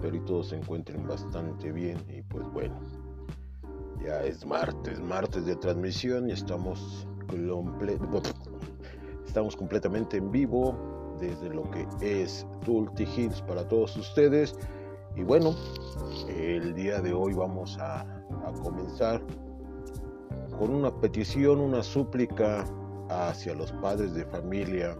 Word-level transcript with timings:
espero 0.00 0.16
y 0.16 0.20
todos 0.20 0.48
se 0.48 0.56
encuentren 0.56 1.06
bastante 1.06 1.70
bien 1.72 1.98
y 2.08 2.22
pues 2.22 2.50
bueno, 2.54 2.74
ya 4.02 4.22
es 4.22 4.46
martes, 4.46 4.98
martes 4.98 5.44
de 5.44 5.54
transmisión 5.56 6.30
y 6.30 6.32
estamos, 6.32 7.06
completamente 9.58 10.16
en 10.16 10.30
vivo 10.30 10.74
desde 11.20 11.50
lo 11.50 11.70
que 11.70 11.86
es 12.00 12.46
Tulti 12.64 13.04
Hills 13.04 13.42
para 13.42 13.68
todos 13.68 13.94
ustedes. 13.98 14.56
Y 15.16 15.22
bueno, 15.22 15.54
el 16.28 16.72
día 16.72 17.02
de 17.02 17.12
hoy 17.12 17.34
vamos 17.34 17.76
a 17.78 18.06
comenzar 18.62 19.22
con 20.58 20.74
una 20.74 20.98
petición, 20.98 21.60
una 21.60 21.82
súplica 21.82 22.64
hacia 23.10 23.54
los 23.54 23.70
padres 23.72 24.14
de 24.14 24.24
familia 24.24 24.96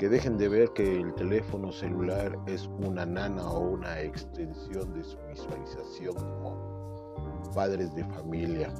que 0.00 0.08
dejen 0.08 0.38
de 0.38 0.48
ver 0.48 0.72
que 0.72 0.98
el 0.98 1.12
teléfono 1.12 1.70
celular 1.70 2.34
es 2.46 2.66
una 2.68 3.04
nana 3.04 3.46
o 3.46 3.72
una 3.72 4.00
extensión 4.00 4.94
de 4.94 5.04
su 5.04 5.18
visualización 5.28 6.14
como 6.14 7.52
padres 7.54 7.94
de 7.94 8.02
familia. 8.06 8.72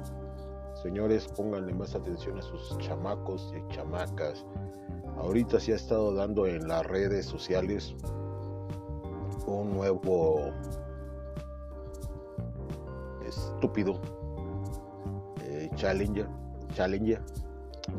Señores, 0.81 1.27
pónganle 1.37 1.75
más 1.75 1.93
atención 1.93 2.39
a 2.39 2.41
sus 2.41 2.75
chamacos 2.79 3.53
y 3.55 3.71
chamacas. 3.71 4.47
Ahorita 5.17 5.59
se 5.59 5.73
ha 5.73 5.75
estado 5.75 6.11
dando 6.11 6.47
en 6.47 6.67
las 6.67 6.87
redes 6.87 7.27
sociales 7.27 7.95
un 9.45 9.75
nuevo 9.75 10.51
estúpido 13.27 14.01
eh, 15.43 15.69
challenger, 15.75 16.27
challenger 16.73 17.21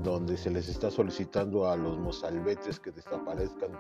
donde 0.03 0.37
se 0.37 0.51
les 0.51 0.69
está 0.69 0.91
solicitando 0.91 1.69
a 1.69 1.77
los 1.77 1.99
mozalbetes 1.99 2.79
que 2.79 2.91
desaparezcan 2.91 3.73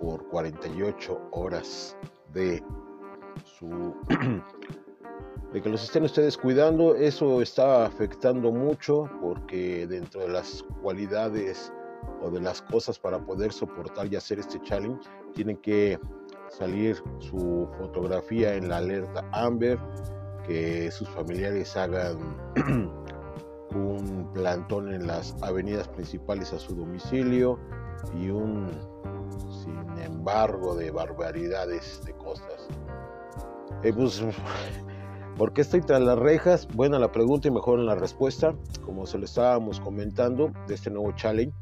por 0.00 0.26
48 0.28 1.28
horas 1.32 1.96
de 2.32 2.62
su 3.44 3.94
de 5.52 5.62
que 5.62 5.68
los 5.68 5.84
estén 5.84 6.02
ustedes 6.02 6.36
cuidando, 6.36 6.96
eso 6.96 7.40
está 7.40 7.86
afectando 7.86 8.50
mucho 8.50 9.08
porque 9.22 9.86
dentro 9.86 10.22
de 10.22 10.28
las 10.28 10.64
cualidades 10.82 11.72
o 12.22 12.30
de 12.30 12.40
las 12.40 12.60
cosas 12.62 12.98
para 12.98 13.24
poder 13.24 13.52
soportar 13.52 14.12
y 14.12 14.16
hacer 14.16 14.40
este 14.40 14.60
challenge 14.62 15.08
tienen 15.32 15.56
que 15.58 15.98
salir 16.48 17.00
su 17.20 17.68
fotografía 17.78 18.54
en 18.54 18.68
la 18.68 18.78
alerta 18.78 19.24
Amber, 19.32 19.78
que 20.44 20.90
sus 20.90 21.08
familiares 21.10 21.76
hagan 21.76 22.36
un 23.74 24.30
plantón 24.32 24.92
en 24.92 25.06
las 25.06 25.34
avenidas 25.42 25.88
principales 25.88 26.52
a 26.52 26.58
su 26.58 26.74
domicilio 26.74 27.58
y 28.18 28.30
un 28.30 28.70
sin 29.62 29.98
embargo 30.02 30.74
de 30.74 30.90
barbaridades 30.90 32.02
de 32.04 32.12
cosas. 32.14 32.68
Eh, 33.82 33.92
pues, 33.92 34.22
¿Por 35.36 35.52
qué 35.52 35.62
estoy 35.62 35.80
tras 35.80 36.00
las 36.00 36.18
rejas? 36.18 36.68
Buena 36.68 36.98
la 36.98 37.10
pregunta 37.10 37.48
y 37.48 37.50
mejor 37.50 37.80
la 37.80 37.96
respuesta. 37.96 38.54
Como 38.84 39.04
se 39.06 39.18
lo 39.18 39.24
estábamos 39.24 39.80
comentando 39.80 40.52
de 40.68 40.74
este 40.74 40.90
nuevo 40.90 41.10
challenge. 41.12 41.52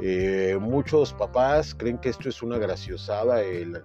Eh, 0.00 0.58
muchos 0.60 1.14
papás 1.14 1.74
creen 1.74 1.98
que 1.98 2.10
esto 2.10 2.28
es 2.28 2.42
una 2.42 2.58
graciosada, 2.58 3.40
el 3.42 3.82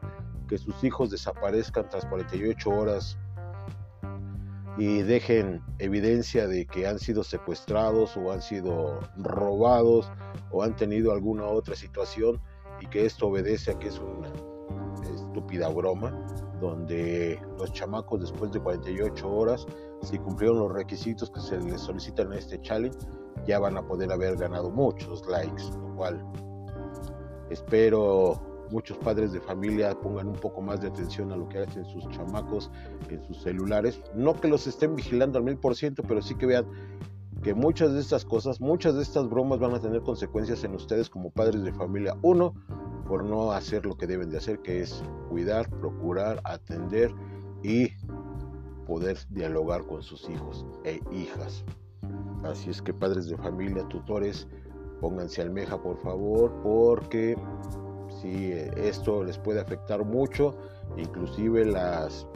que 0.50 0.58
sus 0.58 0.84
hijos 0.84 1.12
desaparezcan 1.12 1.88
tras 1.88 2.06
48 2.08 2.70
horas 2.70 3.18
y 4.80 5.02
dejen 5.02 5.62
evidencia 5.78 6.48
de 6.48 6.66
que 6.66 6.88
han 6.88 7.00
sido 7.00 7.22
secuestrados 7.26 8.16
o 8.16 8.32
han 8.32 8.42
sido 8.42 9.02
robados 9.18 10.10
o 10.52 10.64
han 10.64 10.74
tenido 10.78 11.12
alguna 11.12 11.46
otra 11.46 11.76
situación 11.76 12.42
y 12.80 12.88
que 12.88 13.06
esto 13.06 13.28
obedece 13.28 13.72
a 13.72 13.78
que 13.78 13.90
es 13.90 14.00
una 14.00 14.32
estúpida 15.14 15.68
broma 15.68 16.18
donde 16.62 17.38
los 17.58 17.74
chamacos 17.74 18.22
después 18.22 18.54
de 18.54 18.62
48 18.62 19.30
horas 19.30 19.68
si 20.02 20.18
cumplieron 20.18 20.60
los 20.60 20.72
requisitos 20.72 21.30
que 21.30 21.42
se 21.42 21.60
les 21.60 21.82
solicitan 21.82 22.32
en 22.32 22.40
este 22.40 22.62
challenge 22.62 22.98
ya 23.46 23.60
van 23.60 23.78
a 23.78 23.86
poder 23.86 24.10
haber 24.14 24.38
ganado 24.38 24.72
muchos 24.72 25.28
likes 25.28 25.64
lo 25.78 25.96
cual 25.98 26.26
espero 27.50 28.49
muchos 28.72 28.98
padres 28.98 29.32
de 29.32 29.42
familia 29.42 30.00
pongan 30.00 30.28
un 30.28 30.36
poco 30.36 30.62
más 30.62 30.82
de 30.82 30.88
atención 30.88 31.32
a 31.32 31.38
lo 31.38 31.48
que 31.50 31.60
hacen 31.60 31.86
sus 31.86 32.08
chamacos 32.10 32.72
en 33.10 33.24
sus 33.24 33.42
celulares. 33.42 34.02
No 34.16 34.40
que 34.40 34.48
los 34.48 34.68
estén 34.68 34.96
vigilando 34.96 35.38
al 35.38 35.44
mil 35.44 35.58
por 35.58 35.76
ciento, 35.76 36.04
pero 36.04 36.22
sí 36.22 36.36
que 36.36 36.46
vean 36.46 36.66
que 37.44 37.54
muchas 37.54 37.94
de 37.94 38.00
estas 38.00 38.26
cosas, 38.26 38.60
muchas 38.60 38.96
de 38.96 39.02
estas 39.02 39.30
bromas 39.30 39.60
van 39.60 39.74
a 39.74 39.80
tener 39.80 40.02
consecuencias 40.02 40.64
en 40.64 40.76
ustedes 40.76 41.10
como 41.10 41.32
padres 41.32 41.64
de 41.64 41.74
familia. 41.74 42.16
Uno, 42.22 42.54
por 43.08 43.24
no 43.24 43.52
hacer 43.52 43.86
lo 43.86 43.98
que 43.98 44.08
deben 44.08 44.30
de 44.30 44.38
hacer, 44.38 44.60
que 44.60 44.82
es 44.82 45.04
cuidar, 45.30 45.70
procurar, 45.70 46.42
atender 46.44 47.12
y 47.64 47.90
poder 48.86 49.18
dialogar 49.30 49.86
con 49.86 50.02
sus 50.02 50.30
hijos 50.30 50.66
e 50.84 51.00
hijas. 51.12 51.64
Así 52.44 52.70
es 52.70 52.82
que 52.82 52.94
padres 52.94 53.28
de 53.28 53.38
familia, 53.38 53.88
tutores, 53.88 54.48
pónganse 55.00 55.42
almeja 55.42 55.82
por 55.82 55.98
favor, 55.98 56.52
porque 56.62 57.36
si 58.22 58.52
esto 58.78 59.24
les 59.24 59.38
puede 59.38 59.62
afectar 59.62 60.04
mucho, 60.04 60.56
inclusive 60.98 61.66
las 61.66 62.28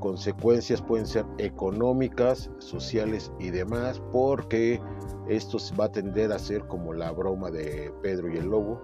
consecuencias 0.00 0.80
pueden 0.80 1.06
ser 1.06 1.24
económicas, 1.38 2.50
sociales 2.58 3.30
y 3.38 3.50
demás, 3.50 4.00
porque 4.12 4.80
esto 5.28 5.58
va 5.78 5.84
a 5.84 5.92
tender 5.92 6.32
a 6.32 6.38
ser 6.38 6.66
como 6.66 6.92
la 6.92 7.12
broma 7.12 7.50
de 7.50 7.92
Pedro 8.02 8.32
y 8.32 8.38
el 8.38 8.46
lobo, 8.46 8.80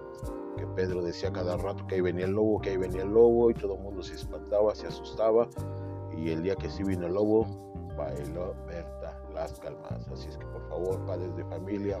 que 0.57 0.65
Pedro 0.67 1.03
decía 1.03 1.31
cada 1.31 1.57
rato 1.57 1.85
que 1.87 1.95
ahí 1.95 2.01
venía 2.01 2.25
el 2.25 2.31
lobo, 2.31 2.61
que 2.61 2.71
ahí 2.71 2.77
venía 2.77 3.03
el 3.03 3.09
lobo, 3.09 3.49
y 3.49 3.53
todo 3.53 3.75
el 3.75 3.81
mundo 3.81 4.01
se 4.03 4.15
espantaba, 4.15 4.73
se 4.75 4.87
asustaba, 4.87 5.47
y 6.15 6.29
el 6.29 6.43
día 6.43 6.55
que 6.55 6.69
sí 6.69 6.83
vino 6.83 7.07
el 7.07 7.13
lobo, 7.13 7.45
bailó 7.97 8.55
Berta 8.67 9.19
las 9.33 9.59
calmas. 9.59 10.07
Así 10.11 10.29
es 10.29 10.37
que 10.37 10.45
por 10.45 10.67
favor, 10.69 11.05
padres 11.05 11.35
de 11.35 11.43
familia, 11.45 11.99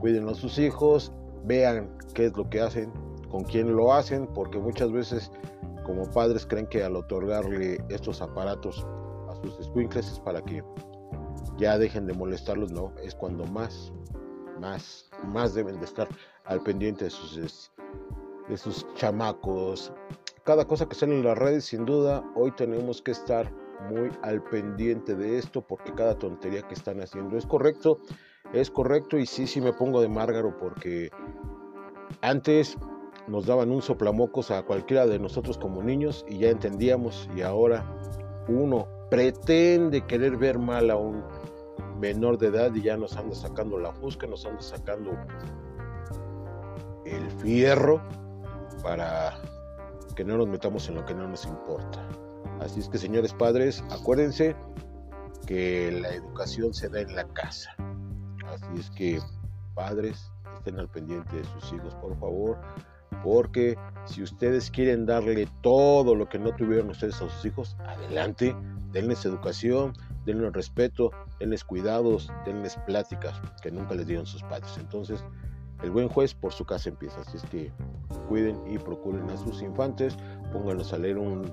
cuiden 0.00 0.28
a 0.28 0.34
sus 0.34 0.58
hijos, 0.58 1.12
vean 1.44 1.90
qué 2.14 2.26
es 2.26 2.36
lo 2.36 2.48
que 2.48 2.60
hacen, 2.60 2.92
con 3.28 3.44
quién 3.44 3.74
lo 3.74 3.92
hacen, 3.92 4.26
porque 4.28 4.58
muchas 4.58 4.92
veces 4.92 5.30
como 5.84 6.10
padres 6.10 6.46
creen 6.46 6.66
que 6.66 6.84
al 6.84 6.96
otorgarle 6.96 7.78
estos 7.88 8.20
aparatos 8.20 8.86
a 9.28 9.34
sus 9.36 9.66
squinkles 9.66 10.12
es 10.12 10.20
para 10.20 10.42
que 10.42 10.62
ya 11.56 11.78
dejen 11.78 12.06
de 12.06 12.14
molestarlos, 12.14 12.72
no, 12.72 12.92
es 13.02 13.14
cuando 13.14 13.44
más, 13.46 13.92
más, 14.60 15.10
más 15.24 15.54
deben 15.54 15.78
de 15.78 15.86
estar 15.86 16.08
al 16.44 16.62
pendiente 16.62 17.04
de 17.04 17.10
sus, 17.10 17.70
de 18.48 18.56
sus 18.56 18.86
chamacos. 18.94 19.92
Cada 20.44 20.64
cosa 20.66 20.86
que 20.86 20.94
sale 20.94 21.16
en 21.16 21.24
las 21.24 21.36
redes, 21.36 21.64
sin 21.64 21.84
duda, 21.84 22.24
hoy 22.34 22.52
tenemos 22.52 23.02
que 23.02 23.10
estar 23.10 23.52
muy 23.90 24.10
al 24.22 24.42
pendiente 24.42 25.14
de 25.14 25.38
esto 25.38 25.62
porque 25.62 25.92
cada 25.94 26.18
tontería 26.18 26.62
que 26.62 26.74
están 26.74 27.00
haciendo 27.00 27.36
es 27.36 27.46
correcto, 27.46 27.98
es 28.52 28.70
correcto 28.70 29.18
y 29.18 29.26
sí, 29.26 29.46
sí 29.46 29.60
me 29.60 29.72
pongo 29.72 30.00
de 30.00 30.08
márgaro 30.08 30.56
porque 30.56 31.10
antes 32.20 32.76
nos 33.28 33.46
daban 33.46 33.70
un 33.70 33.82
soplamocos 33.82 34.50
a 34.50 34.62
cualquiera 34.62 35.06
de 35.06 35.18
nosotros 35.18 35.58
como 35.58 35.82
niños 35.82 36.24
y 36.28 36.38
ya 36.38 36.48
entendíamos 36.48 37.28
y 37.36 37.42
ahora 37.42 37.84
uno 38.48 38.88
pretende 39.10 40.06
querer 40.06 40.36
ver 40.36 40.58
mal 40.58 40.90
a 40.90 40.96
un 40.96 41.22
menor 42.00 42.38
de 42.38 42.48
edad 42.48 42.74
y 42.74 42.82
ya 42.82 42.96
nos 42.96 43.16
anda 43.16 43.34
sacando 43.34 43.78
la 43.78 43.92
fusca, 43.92 44.26
nos 44.26 44.46
anda 44.46 44.60
sacando 44.60 45.12
el 47.04 47.30
fierro 47.42 48.02
para 48.82 49.34
que 50.14 50.24
no 50.24 50.36
nos 50.36 50.48
metamos 50.48 50.88
en 50.88 50.96
lo 50.96 51.04
que 51.04 51.14
no 51.14 51.28
nos 51.28 51.44
importa. 51.44 52.06
Así 52.60 52.80
es 52.80 52.88
que 52.88 52.98
señores 52.98 53.32
padres, 53.32 53.84
acuérdense 53.90 54.56
que 55.46 55.92
la 55.92 56.12
educación 56.14 56.74
se 56.74 56.88
da 56.88 57.00
en 57.00 57.14
la 57.14 57.24
casa. 57.28 57.74
Así 58.46 58.80
es 58.80 58.90
que 58.90 59.20
padres, 59.74 60.32
estén 60.56 60.78
al 60.78 60.88
pendiente 60.88 61.36
de 61.36 61.44
sus 61.44 61.72
hijos, 61.72 61.94
por 61.96 62.18
favor 62.18 62.58
porque 63.22 63.76
si 64.06 64.22
ustedes 64.22 64.70
quieren 64.70 65.06
darle 65.06 65.48
todo 65.62 66.14
lo 66.14 66.28
que 66.28 66.38
no 66.38 66.54
tuvieron 66.54 66.90
ustedes 66.90 67.16
a 67.16 67.28
sus 67.28 67.44
hijos, 67.44 67.76
adelante, 67.86 68.54
denles 68.92 69.24
educación, 69.24 69.92
denles 70.24 70.52
respeto, 70.52 71.10
denles 71.38 71.64
cuidados, 71.64 72.30
denles 72.44 72.78
pláticas 72.86 73.40
que 73.62 73.70
nunca 73.70 73.94
les 73.94 74.06
dieron 74.06 74.26
sus 74.26 74.42
padres. 74.42 74.76
Entonces, 74.78 75.24
el 75.82 75.90
buen 75.90 76.08
juez 76.08 76.34
por 76.34 76.52
su 76.52 76.64
casa 76.64 76.88
empieza, 76.88 77.20
así 77.20 77.36
es 77.36 77.42
que 77.44 77.70
cuiden 78.28 78.60
y 78.66 78.78
procuren 78.78 79.28
a 79.30 79.36
sus 79.36 79.62
infantes, 79.62 80.16
pónganlos 80.52 80.92
a 80.92 80.98
leer 80.98 81.18
un, 81.18 81.50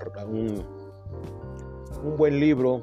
un, 2.03 2.17
buen 2.17 2.39
libro, 2.39 2.81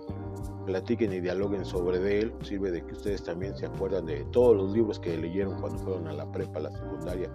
platiquen 0.67 1.13
y 1.13 1.21
dialoguen 1.21 1.65
sobre 1.65 2.21
él, 2.21 2.33
sirve 2.43 2.71
de 2.71 2.85
que 2.85 2.93
ustedes 2.93 3.25
también 3.25 3.57
se 3.57 3.67
acuerdan 3.67 4.07
de 4.07 4.25
todos 4.27 4.57
los 4.57 4.73
libros 4.73 5.01
que 5.01 5.17
leyeron 5.17 5.61
cuando 5.61 5.79
fueron 5.81 6.07
a 6.07 6.13
la 6.13 6.31
prepa, 6.31 6.61
a 6.61 6.63
la 6.63 6.71
secundaria, 6.71 7.31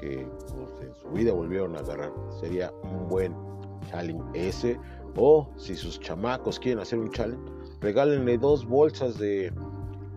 que 0.00 0.22
en 0.22 0.94
su 1.00 1.08
vida 1.10 1.32
volvieron 1.32 1.76
a 1.76 1.80
agarrar. 1.80 2.12
Sería 2.40 2.72
un 2.82 3.08
buen 3.08 3.34
challenge 3.90 4.22
ese. 4.34 4.78
O 5.16 5.50
si 5.56 5.74
sus 5.74 6.00
chamacos 6.00 6.58
quieren 6.58 6.80
hacer 6.80 6.98
un 6.98 7.10
challenge, 7.10 7.52
regálenle 7.80 8.38
dos 8.38 8.64
bolsas 8.64 9.18
de 9.18 9.52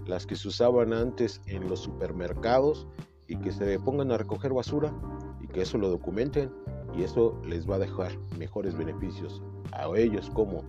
las 0.05 0.25
que 0.25 0.35
se 0.35 0.47
usaban 0.47 0.93
antes 0.93 1.41
en 1.47 1.67
los 1.69 1.79
supermercados 1.79 2.87
y 3.27 3.37
que 3.37 3.51
se 3.51 3.79
pongan 3.79 4.11
a 4.11 4.17
recoger 4.17 4.53
basura 4.53 4.93
y 5.41 5.47
que 5.47 5.61
eso 5.61 5.77
lo 5.77 5.89
documenten 5.89 6.51
y 6.95 7.03
eso 7.03 7.41
les 7.45 7.69
va 7.69 7.75
a 7.75 7.79
dejar 7.79 8.11
mejores 8.37 8.77
beneficios 8.77 9.41
a 9.71 9.87
ellos 9.95 10.29
como 10.33 10.63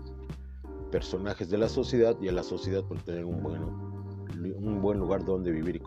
personajes 0.91 1.51
de 1.51 1.59
la 1.59 1.69
sociedad 1.69 2.17
y 2.21 2.29
a 2.29 2.33
la 2.33 2.43
sociedad 2.43 2.85
por 2.85 2.99
tener 3.03 3.25
un, 3.25 3.43
bueno, 3.43 3.95
un 4.57 4.81
buen 4.81 4.99
lugar 4.99 5.25
donde 5.25 5.51
vivir 5.51 5.83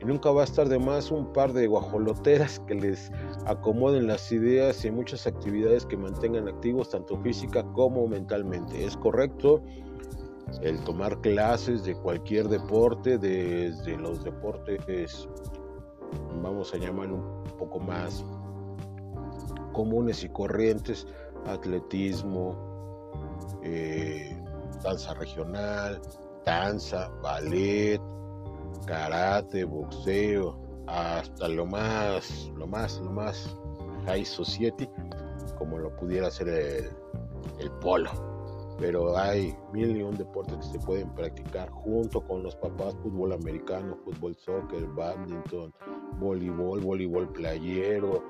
y 0.00 0.04
nunca 0.04 0.30
va 0.30 0.42
a 0.42 0.44
estar 0.44 0.68
de 0.68 0.78
más 0.78 1.10
un 1.10 1.32
par 1.32 1.52
de 1.52 1.66
guajoloteras 1.66 2.58
que 2.60 2.74
les 2.74 3.12
acomoden 3.46 4.06
las 4.06 4.32
ideas 4.32 4.84
y 4.84 4.90
muchas 4.90 5.26
actividades 5.26 5.84
que 5.84 5.96
mantengan 5.96 6.48
activos 6.48 6.90
tanto 6.90 7.18
física 7.18 7.62
como 7.74 8.06
mentalmente. 8.06 8.84
Es 8.84 8.96
correcto 8.96 9.62
el 10.62 10.82
tomar 10.84 11.20
clases 11.20 11.84
de 11.84 11.94
cualquier 11.94 12.48
deporte, 12.48 13.18
desde 13.18 13.96
los 13.96 14.24
deportes, 14.24 15.28
vamos 16.42 16.74
a 16.74 16.78
llamarlo 16.78 17.16
un 17.16 17.58
poco 17.58 17.78
más 17.78 18.24
comunes 19.72 20.24
y 20.24 20.28
corrientes, 20.28 21.06
atletismo, 21.46 22.56
eh, 23.62 24.36
danza 24.82 25.14
regional, 25.14 26.00
danza, 26.44 27.08
ballet, 27.22 28.00
karate, 28.86 29.64
boxeo, 29.64 30.58
hasta 30.86 31.48
lo 31.48 31.66
más, 31.66 32.50
lo 32.56 32.66
más, 32.66 32.98
lo 33.00 33.10
más 33.10 33.56
high 34.06 34.24
society, 34.24 34.88
como 35.58 35.78
lo 35.78 35.94
pudiera 35.96 36.30
ser 36.30 36.48
el, 37.58 37.70
polo. 37.80 38.10
Pero 38.78 39.16
hay 39.16 39.54
mil 39.72 39.94
y 39.96 40.02
un 40.02 40.16
deportes 40.16 40.56
que 40.56 40.78
se 40.78 40.78
pueden 40.78 41.10
practicar 41.14 41.68
junto 41.70 42.22
con 42.22 42.42
los 42.42 42.56
papás, 42.56 42.96
fútbol 43.02 43.32
americano, 43.32 43.96
fútbol 44.04 44.34
soccer, 44.36 44.86
badminton, 44.86 45.72
voleibol, 46.18 46.80
voleibol 46.80 47.30
playero, 47.30 48.24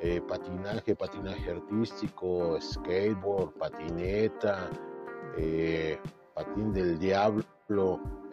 eh, 0.00 0.20
patinaje, 0.28 0.94
patinaje 0.94 1.50
artístico, 1.50 2.56
skateboard, 2.60 3.52
patineta, 3.54 4.70
eh, 5.36 5.98
patín 6.34 6.72
del 6.72 6.98
diablo, 6.98 7.42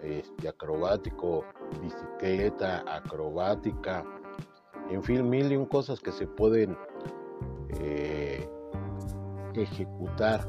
este, 0.02 0.48
acrobático, 0.48 1.44
bicicleta 1.82 2.84
acrobática, 2.88 4.04
en 4.90 5.02
fin, 5.02 5.30
mil 5.30 5.52
y 5.52 5.56
un 5.56 5.66
cosas 5.66 6.00
que 6.00 6.12
se 6.12 6.28
pueden 6.28 6.78
eh, 7.80 8.48
ejecutar 9.56 10.48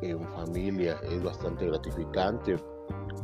en 0.00 0.22
familia, 0.28 0.98
es 1.10 1.22
bastante 1.22 1.66
gratificante. 1.66 2.56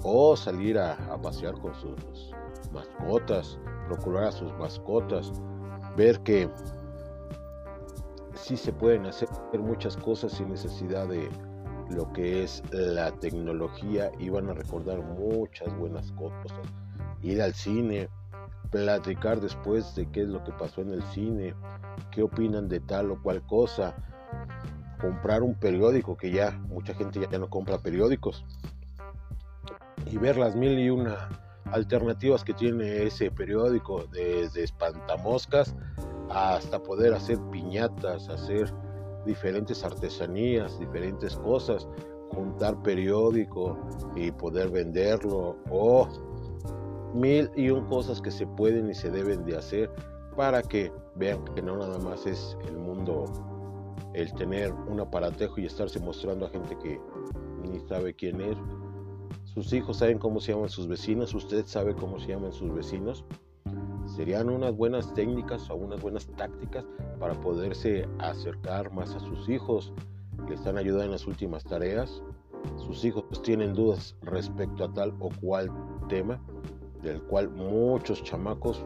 O 0.04 0.36
salir 0.36 0.78
a, 0.78 0.94
a 1.12 1.20
pasear 1.20 1.54
con 1.60 1.74
sus 1.74 2.34
mascotas, 2.72 3.58
procurar 3.86 4.24
a 4.24 4.32
sus 4.32 4.52
mascotas, 4.54 5.32
ver 5.96 6.18
que 6.20 6.50
sí 8.34 8.56
se 8.56 8.72
pueden 8.72 9.06
hacer 9.06 9.28
muchas 9.58 9.96
cosas 9.96 10.32
sin 10.32 10.48
necesidad 10.48 11.06
de 11.06 11.28
lo 11.92 12.12
que 12.12 12.42
es 12.42 12.62
la 12.70 13.12
tecnología 13.12 14.10
y 14.18 14.28
van 14.28 14.48
a 14.48 14.54
recordar 14.54 15.02
muchas 15.02 15.76
buenas 15.78 16.10
cosas. 16.12 16.52
Ir 17.22 17.40
al 17.42 17.54
cine, 17.54 18.08
platicar 18.70 19.40
después 19.40 19.94
de 19.94 20.10
qué 20.10 20.22
es 20.22 20.28
lo 20.28 20.42
que 20.44 20.52
pasó 20.52 20.80
en 20.80 20.92
el 20.92 21.02
cine, 21.04 21.54
qué 22.10 22.22
opinan 22.22 22.68
de 22.68 22.80
tal 22.80 23.10
o 23.10 23.22
cual 23.22 23.42
cosa, 23.46 23.94
comprar 25.00 25.42
un 25.42 25.54
periódico, 25.54 26.16
que 26.16 26.30
ya 26.30 26.50
mucha 26.68 26.94
gente 26.94 27.26
ya 27.30 27.38
no 27.38 27.50
compra 27.50 27.78
periódicos, 27.78 28.44
y 30.06 30.16
ver 30.16 30.36
las 30.36 30.56
mil 30.56 30.78
y 30.78 30.90
una 30.90 31.28
alternativas 31.72 32.44
que 32.44 32.54
tiene 32.54 33.04
ese 33.04 33.30
periódico, 33.30 34.04
desde 34.12 34.64
espantamoscas 34.64 35.74
hasta 36.30 36.82
poder 36.82 37.14
hacer 37.14 37.38
piñatas, 37.50 38.28
hacer 38.28 38.72
diferentes 39.24 39.84
artesanías, 39.84 40.78
diferentes 40.78 41.36
cosas, 41.36 41.88
juntar 42.30 42.80
periódico 42.82 43.78
y 44.16 44.30
poder 44.30 44.70
venderlo 44.70 45.56
o 45.70 46.08
mil 47.14 47.50
y 47.56 47.70
un 47.70 47.86
cosas 47.86 48.20
que 48.20 48.30
se 48.30 48.46
pueden 48.46 48.90
y 48.90 48.94
se 48.94 49.10
deben 49.10 49.44
de 49.44 49.56
hacer 49.56 49.90
para 50.36 50.62
que 50.62 50.90
vean 51.16 51.44
que 51.54 51.62
no 51.62 51.76
nada 51.76 51.98
más 51.98 52.26
es 52.26 52.56
el 52.66 52.78
mundo 52.78 53.26
el 54.14 54.32
tener 54.34 54.72
un 54.72 55.00
aparatejo 55.00 55.60
y 55.60 55.66
estarse 55.66 56.00
mostrando 56.00 56.46
a 56.46 56.50
gente 56.50 56.76
que 56.78 57.00
ni 57.62 57.80
sabe 57.80 58.14
quién 58.14 58.40
es. 58.40 58.56
Sus 59.44 59.72
hijos 59.72 59.98
saben 59.98 60.18
cómo 60.18 60.40
se 60.40 60.52
llaman 60.52 60.70
sus 60.70 60.88
vecinos, 60.88 61.34
usted 61.34 61.66
sabe 61.66 61.94
cómo 61.94 62.18
se 62.18 62.28
llaman 62.28 62.52
sus 62.52 62.72
vecinos 62.74 63.24
serían 64.16 64.48
unas 64.48 64.76
buenas 64.76 65.12
técnicas 65.14 65.68
o 65.70 65.76
unas 65.76 66.00
buenas 66.00 66.26
tácticas 66.26 66.84
para 67.18 67.34
poderse 67.34 68.08
acercar 68.18 68.92
más 68.92 69.14
a 69.14 69.20
sus 69.20 69.48
hijos, 69.48 69.92
que 70.46 70.54
están 70.54 70.76
ayudando 70.76 71.04
en 71.04 71.10
las 71.12 71.26
últimas 71.26 71.64
tareas. 71.64 72.22
Sus 72.76 73.04
hijos 73.04 73.24
tienen 73.42 73.74
dudas 73.74 74.16
respecto 74.22 74.84
a 74.84 74.92
tal 74.92 75.14
o 75.20 75.30
cual 75.40 75.70
tema, 76.08 76.40
del 77.02 77.22
cual 77.22 77.50
muchos 77.50 78.22
chamacos 78.22 78.84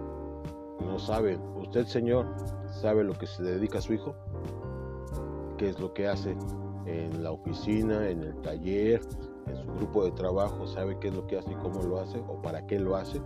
no 0.81 0.99
saben. 0.99 1.40
¿Usted, 1.56 1.87
señor, 1.87 2.26
sabe 2.69 3.05
lo 3.05 3.14
que 3.14 3.26
se 3.26 3.43
dedica 3.43 3.79
a 3.79 3.82
su 3.82 3.94
hijo? 3.94 4.14
¿Qué 5.58 5.70
es 5.70 5.81
lo 5.81 5.93
que 5.93 6.06
hace 6.06 6.37
en 6.87 7.22
la 7.22 7.32
oficina, 7.32 8.08
en 8.08 8.22
el 8.22 8.40
taller, 8.43 9.00
en 9.46 9.56
su 9.56 9.72
grupo 9.75 10.05
de 10.05 10.12
trabajo? 10.12 10.67
¿Sabe 10.67 10.99
qué 10.99 11.08
es 11.08 11.14
lo 11.14 11.26
que 11.26 11.38
hace 11.38 11.52
y 11.52 11.56
cómo 11.56 11.82
lo 11.82 12.00
hace 12.00 12.19
o 12.29 12.40
para 12.40 12.67
qué 12.67 12.79
lo 12.79 12.96
hace? 12.96 13.20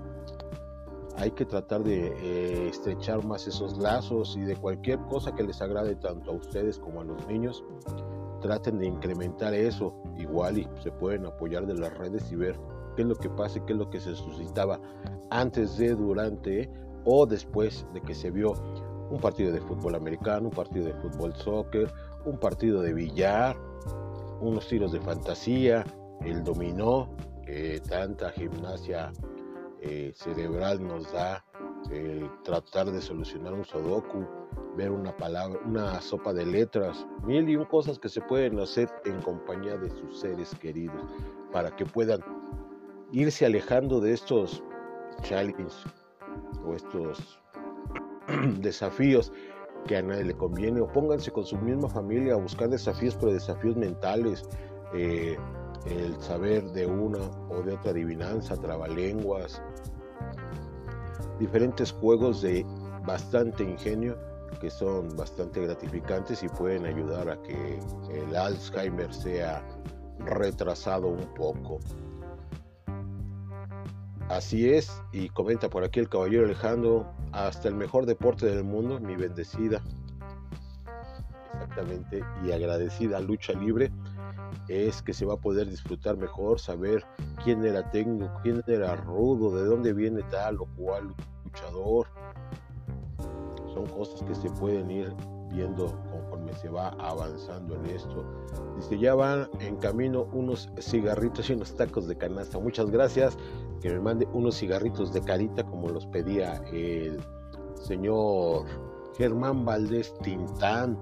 Hay 1.21 1.33
que 1.33 1.45
tratar 1.45 1.85
de 1.85 2.07
eh, 2.07 2.69
estrechar 2.69 3.25
más 3.27 3.47
esos 3.47 3.77
lazos 3.77 4.37
y 4.37 4.41
de 4.41 4.57
cualquier 4.57 4.99
cosa 5.01 5.35
que 5.35 5.43
les 5.43 5.61
agrade 5.61 5.95
tanto 5.97 6.31
a 6.31 6.35
ustedes 6.35 6.79
como 6.79 7.03
a 7.03 7.05
los 7.05 7.27
niños, 7.27 7.63
traten 8.41 8.79
de 8.79 8.87
incrementar 8.87 9.53
eso. 9.53 9.95
Igual 10.17 10.59
y 10.59 10.69
se 10.83 10.91
pueden 10.91 11.27
apoyar 11.27 11.67
de 11.67 11.75
las 11.75 11.97
redes 11.99 12.33
y 12.33 12.37
ver 12.37 12.59
qué 12.97 13.03
es 13.03 13.09
lo 13.09 13.15
que 13.17 13.29
pasa, 13.29 13.61
qué 13.67 13.75
es 13.75 13.79
lo 13.79 13.91
que 13.91 14.01
se 14.01 14.15
suscitaba 14.15 14.81
antes 15.29 15.77
de, 15.77 15.95
durante 15.95 16.71
o 17.05 17.27
después 17.27 17.87
de 17.93 18.01
que 18.01 18.15
se 18.15 18.31
vio 18.31 18.55
un 19.11 19.21
partido 19.21 19.53
de 19.53 19.61
fútbol 19.61 19.97
americano, 19.97 20.49
un 20.49 20.55
partido 20.55 20.87
de 20.87 20.95
fútbol 20.95 21.35
soccer, 21.37 21.93
un 22.25 22.39
partido 22.39 22.81
de 22.81 22.95
billar, 22.95 23.57
unos 24.41 24.67
tiros 24.69 24.93
de 24.93 25.01
fantasía, 25.01 25.85
el 26.25 26.43
dominó, 26.43 27.11
tanta 27.89 28.31
gimnasia 28.31 29.13
eh, 29.81 30.13
cerebral 30.15 30.87
nos 30.87 31.11
da 31.13 31.45
el 31.91 32.31
tratar 32.43 32.91
de 32.91 33.01
solucionar 33.01 33.55
un 33.55 33.65
sudoku, 33.65 34.27
ver 34.77 34.91
una 34.91 35.17
palabra, 35.17 35.59
una 35.65 36.01
sopa 36.01 36.33
de 36.33 36.45
letras, 36.45 37.07
mil 37.25 37.49
y 37.49 37.57
un 37.57 37.65
cosas 37.65 37.99
que 37.99 38.09
se 38.09 38.21
pueden 38.21 38.59
hacer 38.61 38.89
en 39.05 39.21
compañía 39.23 39.77
de 39.77 39.91
sus 39.91 40.21
seres 40.21 40.55
queridos 40.61 41.03
para 41.53 41.75
que 41.75 41.87
puedan 41.87 42.21
irse 43.13 43.47
alejando 43.47 44.01
de 44.01 44.13
estos 44.13 44.63
challenges 45.23 45.85
o 46.65 46.75
estos 46.75 47.41
desafíos 48.61 49.33
que 49.87 49.97
a 49.97 50.03
nadie 50.03 50.25
le 50.25 50.35
conviene. 50.35 50.81
O 50.81 50.87
pónganse 50.87 51.31
con 51.31 51.45
su 51.45 51.57
misma 51.57 51.89
familia 51.89 52.35
a 52.35 52.37
buscar 52.37 52.69
desafíos 52.69 53.17
pero 53.19 53.33
desafíos 53.33 53.77
mentales 53.77 54.45
eh, 54.95 55.37
el 55.87 56.21
saber 56.21 56.65
de 56.73 56.87
una 56.87 57.19
o 57.49 57.63
de 57.63 57.75
otra 57.75 57.93
adivinanza, 57.93 58.57
trabalenguas, 58.57 59.63
diferentes 61.39 61.93
juegos 61.93 62.43
de 62.43 62.65
bastante 63.07 63.65
ingenio 63.65 64.17
que 64.61 64.71
son 64.71 65.17
bastante 65.17 65.61
gratificantes 65.63 66.43
y 66.43 66.49
pueden 66.49 66.85
ayudar 66.85 67.31
a 67.31 67.41
que 67.43 67.79
el 68.13 68.37
Alzheimer 68.37 69.13
sea 69.13 69.65
retrasado 70.19 71.09
un 71.09 71.35
poco. 71.35 71.79
Así 74.29 74.71
es, 74.71 75.03
y 75.13 75.29
comenta 75.31 75.69
por 75.69 75.83
aquí 75.83 75.99
el 75.99 76.09
caballero 76.09 76.45
Alejandro, 76.45 77.11
hasta 77.33 77.69
el 77.69 77.75
mejor 77.75 78.07
deporte 78.07 78.47
del 78.47 78.63
mundo, 78.63 79.01
mi 79.01 79.17
bendecida, 79.17 79.83
exactamente, 81.55 82.23
y 82.45 82.53
agradecida 82.53 83.19
lucha 83.19 83.55
libre, 83.55 83.91
es 84.71 85.03
que 85.03 85.13
se 85.13 85.27
va 85.27 85.35
a 85.35 85.37
poder 85.37 85.69
disfrutar 85.69 86.17
mejor, 86.17 86.61
saber 86.61 87.05
quién 87.43 87.65
era 87.65 87.91
técnico, 87.91 88.31
quién 88.43 88.63
era 88.69 88.95
rudo, 88.95 89.57
de 89.57 89.65
dónde 89.65 89.93
viene 89.93 90.23
tal 90.31 90.61
o 90.61 90.67
cual 90.77 91.15
luchador. 91.45 92.07
Son 93.75 93.87
cosas 93.87 94.23
que 94.23 94.35
se 94.35 94.49
pueden 94.51 94.91
ir 94.91 95.13
viendo 95.53 95.87
conforme 96.13 96.53
se 96.55 96.69
va 96.69 96.89
avanzando 97.01 97.75
en 97.75 97.87
esto. 97.87 98.25
Dice, 98.77 98.99
ya 98.99 99.15
van 99.15 99.49
en 99.59 99.77
camino 99.77 100.29
unos 100.33 100.71
cigarritos 100.79 101.51
y 101.51 101.55
unos 101.55 101.75
tacos 101.75 102.07
de 102.07 102.17
canasta. 102.17 102.59
Muchas 102.59 102.91
gracias. 102.91 103.37
Que 103.81 103.91
me 103.91 104.01
mande 104.01 104.29
unos 104.33 104.57
cigarritos 104.57 105.13
de 105.13 105.23
carita 105.23 105.65
como 105.65 105.89
los 105.89 106.07
pedía 106.07 106.63
el 106.73 107.19
señor 107.75 108.67
Germán 109.17 109.65
Valdés 109.65 110.15
Tintán, 110.23 110.99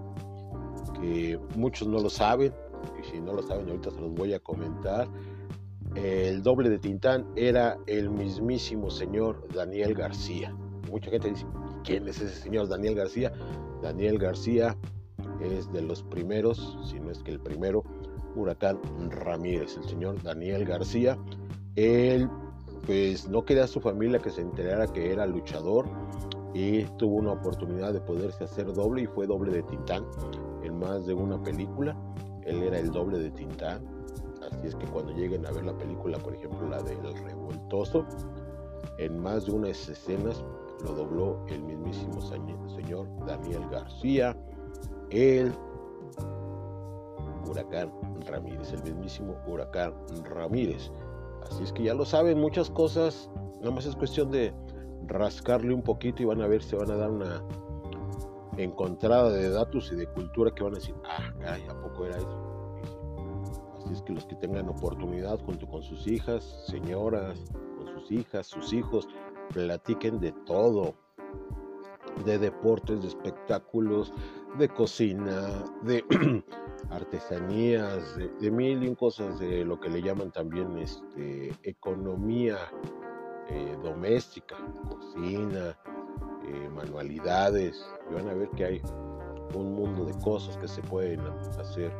que 1.01 1.39
muchos 1.57 1.89
no 1.89 1.99
lo 1.99 2.09
saben, 2.09 2.53
y 3.01 3.05
si 3.05 3.21
no 3.21 3.33
lo 3.33 3.43
saben 3.43 3.69
ahorita 3.69 3.91
se 3.91 4.01
los 4.01 4.13
voy 4.15 4.35
a 4.35 4.41
comentar. 4.41 5.09
El 5.95 6.43
doble 6.43 6.69
de 6.69 6.79
Tintán 6.79 7.27
era 7.35 7.79
el 7.87 8.11
mismísimo 8.11 8.91
señor 8.91 9.47
Daniel 9.55 9.95
García. 9.95 10.55
Mucha 10.91 11.11
gente 11.11 11.31
dice, 11.31 11.47
¿quién 11.85 12.07
es 12.09 12.21
ese 12.21 12.35
señor 12.35 12.69
Daniel 12.69 12.95
García? 12.95 13.33
Daniel 13.83 14.19
García 14.19 14.77
es 15.41 15.71
de 15.73 15.83
los 15.83 16.03
primeros, 16.03 16.79
si 16.85 17.01
no 17.01 17.11
es 17.11 17.23
que 17.23 17.33
el 17.33 17.41
primero, 17.41 17.85
Huracán 18.35 18.79
Ramírez, 19.11 19.77
el 19.77 19.85
señor 19.85 20.23
Daniel 20.23 20.65
García. 20.65 21.19
Él 21.77 22.29
pues 22.87 23.29
no 23.29 23.45
quería 23.45 23.65
a 23.65 23.67
su 23.67 23.81
familia 23.81 24.19
que 24.19 24.31
se 24.31 24.41
enterara 24.41 24.87
que 24.87 25.13
era 25.13 25.27
luchador 25.27 25.87
y 26.55 26.85
tuvo 26.97 27.17
una 27.17 27.33
oportunidad 27.33 27.93
de 27.93 28.01
poderse 28.01 28.45
hacer 28.45 28.73
doble 28.73 29.03
y 29.03 29.07
fue 29.07 29.27
doble 29.27 29.53
de 29.53 29.63
Tintán 29.63 30.05
en 30.63 30.79
más 30.79 31.07
de 31.07 31.15
una 31.15 31.43
película. 31.43 31.97
Él 32.49 32.63
era 32.63 32.79
el 32.79 32.91
doble 32.91 33.19
de 33.19 33.31
Tintán. 33.31 33.83
Así 34.51 34.69
es 34.69 34.75
que 34.75 34.87
cuando 34.87 35.13
lleguen 35.13 35.47
a 35.47 35.51
ver 35.51 35.65
la 35.65 35.77
película, 35.77 36.19
por 36.19 36.35
ejemplo 36.35 36.67
la 36.69 36.83
del 36.83 37.03
Revoltoso, 37.25 38.07
en 38.99 39.19
más 39.19 39.47
de 39.47 39.53
unas 39.53 39.89
escenas 39.89 40.43
lo 40.85 40.93
dobló 40.93 41.45
el 41.49 41.63
mismísimo 41.63 42.21
señor 42.23 43.09
Daniel 43.27 43.69
García, 43.71 44.37
el 45.11 45.53
Huracán 47.47 47.93
Ramírez, 48.27 48.73
el 48.73 48.83
mismísimo 48.85 49.37
Huracán 49.47 49.93
Ramírez. 50.25 50.91
Así 51.43 51.65
es 51.65 51.73
que 51.73 51.85
ya 51.85 51.95
lo 51.95 52.05
saben, 52.05 52.41
muchas 52.41 52.71
cosas, 52.71 53.31
nada 53.61 53.73
más 53.73 53.87
es 53.87 53.97
cuestión 53.97 54.31
de 54.31 54.55
rascarle 55.07 55.75
un 55.75 55.83
poquito 55.83 56.23
y 56.23 56.27
van 56.27 56.41
a 56.41 56.47
ver, 56.47 56.63
se 56.63 56.77
van 56.77 56.91
a 56.91 56.97
dar 56.97 57.11
una 57.11 57.43
encontrada 58.59 59.31
de 59.31 59.51
datos 59.51 59.91
y 59.93 59.97
de 59.97 60.07
cultura 60.07 60.51
que 60.55 60.63
van 60.63 60.75
a 60.75 60.77
decir, 60.77 60.95
ah, 61.05 61.33
caray, 61.41 61.63
¿a 61.69 61.81
poco 61.81 62.07
era 62.07 62.19
eso? 62.19 62.49
Así 63.79 63.93
es 63.93 64.03
que 64.03 64.13
los 64.13 64.27
que 64.27 64.35
tengan 64.37 64.69
oportunidad 64.69 65.39
junto 65.41 65.67
con 65.67 65.83
sus 65.83 66.07
hijas, 66.07 66.65
señoras, 66.67 67.39
con 67.77 67.87
sus 67.87 68.11
hijas, 68.11 68.47
sus 68.47 68.73
hijos, 68.73 69.09
platiquen 69.53 70.21
de 70.21 70.33
todo, 70.47 70.95
de 72.25 72.39
deportes, 72.39 73.01
de 73.03 73.09
espectáculos, 73.09 74.13
de 74.59 74.69
cocina, 74.69 75.65
de 75.83 76.05
artesanías, 76.91 78.17
de, 78.17 78.51
mil 78.51 78.83
y 78.83 78.95
cosas 78.95 79.39
de 79.39 79.65
lo 79.65 79.79
que 79.79 79.89
le 79.89 80.03
llaman 80.03 80.33
también 80.33 80.77
este, 80.79 81.53
economía 81.63 82.59
eh, 83.49 83.79
doméstica, 83.83 84.57
cocina, 84.89 85.79
eh, 86.49 86.69
manualidades. 86.71 87.87
Y 88.11 88.15
van 88.15 88.29
a 88.29 88.35
ver 88.35 88.49
que 88.51 88.65
hay 88.65 88.83
un 89.55 89.75
mundo 89.75 90.05
de 90.05 90.13
cosas 90.23 90.57
que 90.57 90.69
se 90.69 90.83
pueden 90.83 91.21
hacer. 91.59 91.93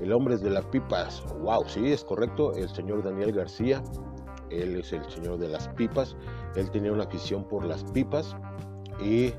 El 0.00 0.12
hombre 0.12 0.34
es 0.34 0.42
de 0.42 0.50
las 0.50 0.64
pipas, 0.66 1.22
wow, 1.40 1.64
sí, 1.66 1.92
es 1.92 2.04
correcto, 2.04 2.52
el 2.52 2.68
señor 2.68 3.02
Daniel 3.02 3.32
García, 3.32 3.82
él 4.50 4.76
es 4.76 4.92
el 4.92 5.08
señor 5.10 5.38
de 5.38 5.48
las 5.48 5.68
pipas, 5.68 6.16
él 6.54 6.70
tenía 6.70 6.92
una 6.92 7.04
afición 7.04 7.44
por 7.44 7.64
las 7.64 7.82
pipas 7.92 8.36
y 9.00 9.32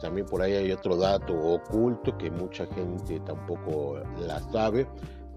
también 0.00 0.26
por 0.26 0.42
ahí 0.42 0.52
hay 0.52 0.70
otro 0.70 0.96
dato 0.96 1.34
oculto 1.36 2.16
que 2.18 2.30
mucha 2.30 2.66
gente 2.66 3.18
tampoco 3.20 4.00
la 4.20 4.38
sabe, 4.52 4.86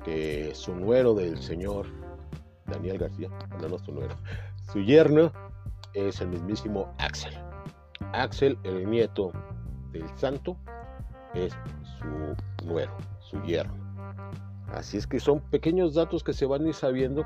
que 0.03 0.53
su 0.53 0.75
nuero 0.75 1.13
del 1.15 1.41
señor 1.41 1.87
Daniel 2.65 2.99
García, 2.99 3.29
no, 3.59 3.69
no 3.69 3.77
nuero, 3.93 4.15
su 4.71 4.81
yerno 4.81 5.31
es 5.93 6.21
el 6.21 6.27
mismísimo 6.27 6.93
Axel. 6.99 7.46
Axel, 8.13 8.57
el 8.63 8.89
nieto 8.89 9.31
del 9.91 10.07
santo, 10.17 10.57
es 11.33 11.53
su 11.99 12.65
nuero, 12.65 12.91
su 13.19 13.41
yerno. 13.43 13.73
Así 14.67 14.97
es 14.97 15.07
que 15.07 15.19
son 15.19 15.39
pequeños 15.39 15.93
datos 15.93 16.23
que 16.23 16.33
se 16.33 16.45
van 16.45 16.65
a 16.65 16.67
ir 16.67 16.73
sabiendo 16.73 17.23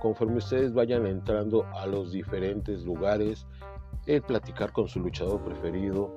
conforme 0.00 0.36
ustedes 0.36 0.74
vayan 0.74 1.06
entrando 1.06 1.64
a 1.74 1.86
los 1.86 2.12
diferentes 2.12 2.84
lugares, 2.84 3.46
el 4.06 4.20
platicar 4.20 4.70
con 4.70 4.86
su 4.86 5.00
luchador 5.00 5.40
preferido, 5.42 6.12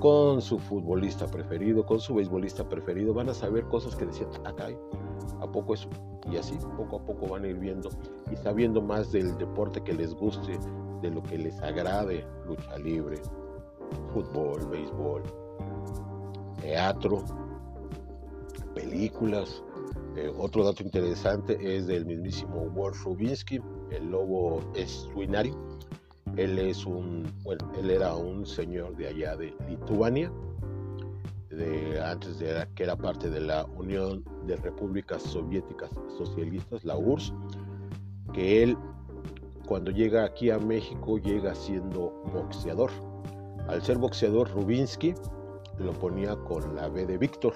con 0.00 0.40
su 0.40 0.58
futbolista 0.58 1.26
preferido, 1.26 1.84
con 1.84 2.00
su 2.00 2.14
beisbolista 2.14 2.66
preferido, 2.66 3.12
van 3.12 3.28
a 3.28 3.34
saber 3.34 3.64
cosas 3.64 3.94
que 3.94 4.06
decían, 4.06 4.30
acá, 4.46 4.68
ah, 4.68 5.42
¿a 5.42 5.52
poco 5.52 5.74
eso? 5.74 5.90
Y 6.30 6.38
así 6.38 6.56
poco 6.78 6.96
a 6.96 7.04
poco 7.04 7.28
van 7.28 7.44
a 7.44 7.48
ir 7.48 7.58
viendo 7.58 7.90
y 8.32 8.36
sabiendo 8.36 8.80
más 8.80 9.12
del 9.12 9.36
deporte 9.36 9.82
que 9.82 9.92
les 9.92 10.14
guste, 10.14 10.58
de 11.02 11.10
lo 11.10 11.22
que 11.22 11.36
les 11.36 11.60
agrade, 11.60 12.24
lucha 12.46 12.78
libre, 12.78 13.20
fútbol, 14.12 14.66
béisbol, 14.70 15.22
teatro, 16.60 17.24
películas. 18.74 19.62
Eh, 20.16 20.32
otro 20.38 20.64
dato 20.64 20.82
interesante 20.82 21.58
es 21.60 21.86
del 21.86 22.06
mismísimo 22.06 22.62
Walt 22.74 22.96
Rubinsky, 23.04 23.60
el 23.90 24.10
lobo 24.10 24.60
estuinario 24.74 25.54
él 26.36 26.58
es 26.58 26.84
un, 26.84 27.24
bueno, 27.42 27.70
él 27.78 27.90
era 27.90 28.14
un 28.14 28.44
señor 28.44 28.94
de 28.96 29.08
allá 29.08 29.36
de 29.36 29.54
Lituania, 29.68 30.30
de, 31.48 32.00
antes 32.02 32.38
de 32.38 32.66
que 32.74 32.82
era 32.82 32.96
parte 32.96 33.30
de 33.30 33.40
la 33.40 33.64
Unión 33.64 34.22
de 34.46 34.56
Repúblicas 34.56 35.22
Soviéticas 35.22 35.90
Socialistas, 36.18 36.84
la 36.84 36.96
URSS, 36.96 37.32
que 38.34 38.62
él 38.62 38.76
cuando 39.66 39.90
llega 39.90 40.24
aquí 40.24 40.50
a 40.50 40.58
México 40.58 41.18
llega 41.18 41.54
siendo 41.54 42.22
boxeador. 42.32 42.90
Al 43.68 43.82
ser 43.82 43.98
boxeador, 43.98 44.50
Rubinsky 44.52 45.14
lo 45.78 45.92
ponía 45.92 46.36
con 46.36 46.74
la 46.76 46.88
B 46.88 47.06
de 47.06 47.18
Víctor. 47.18 47.54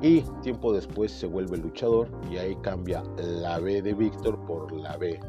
Y 0.00 0.22
tiempo 0.42 0.72
después 0.72 1.12
se 1.12 1.26
vuelve 1.26 1.56
luchador 1.56 2.08
y 2.30 2.36
ahí 2.36 2.56
cambia 2.56 3.02
la 3.16 3.58
B 3.58 3.80
de 3.80 3.94
Víctor 3.94 4.38
por 4.46 4.72
la 4.72 4.96
B 4.96 5.20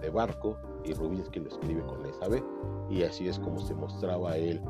de 0.00 0.10
Barco 0.10 0.56
y 0.84 0.94
Rubinsky 0.94 1.40
lo 1.40 1.48
escribe 1.48 1.82
con 1.82 2.04
esa 2.06 2.28
B 2.28 2.42
y 2.88 3.02
así 3.02 3.28
es 3.28 3.38
como 3.38 3.60
se 3.60 3.74
mostraba 3.74 4.36
él 4.36 4.60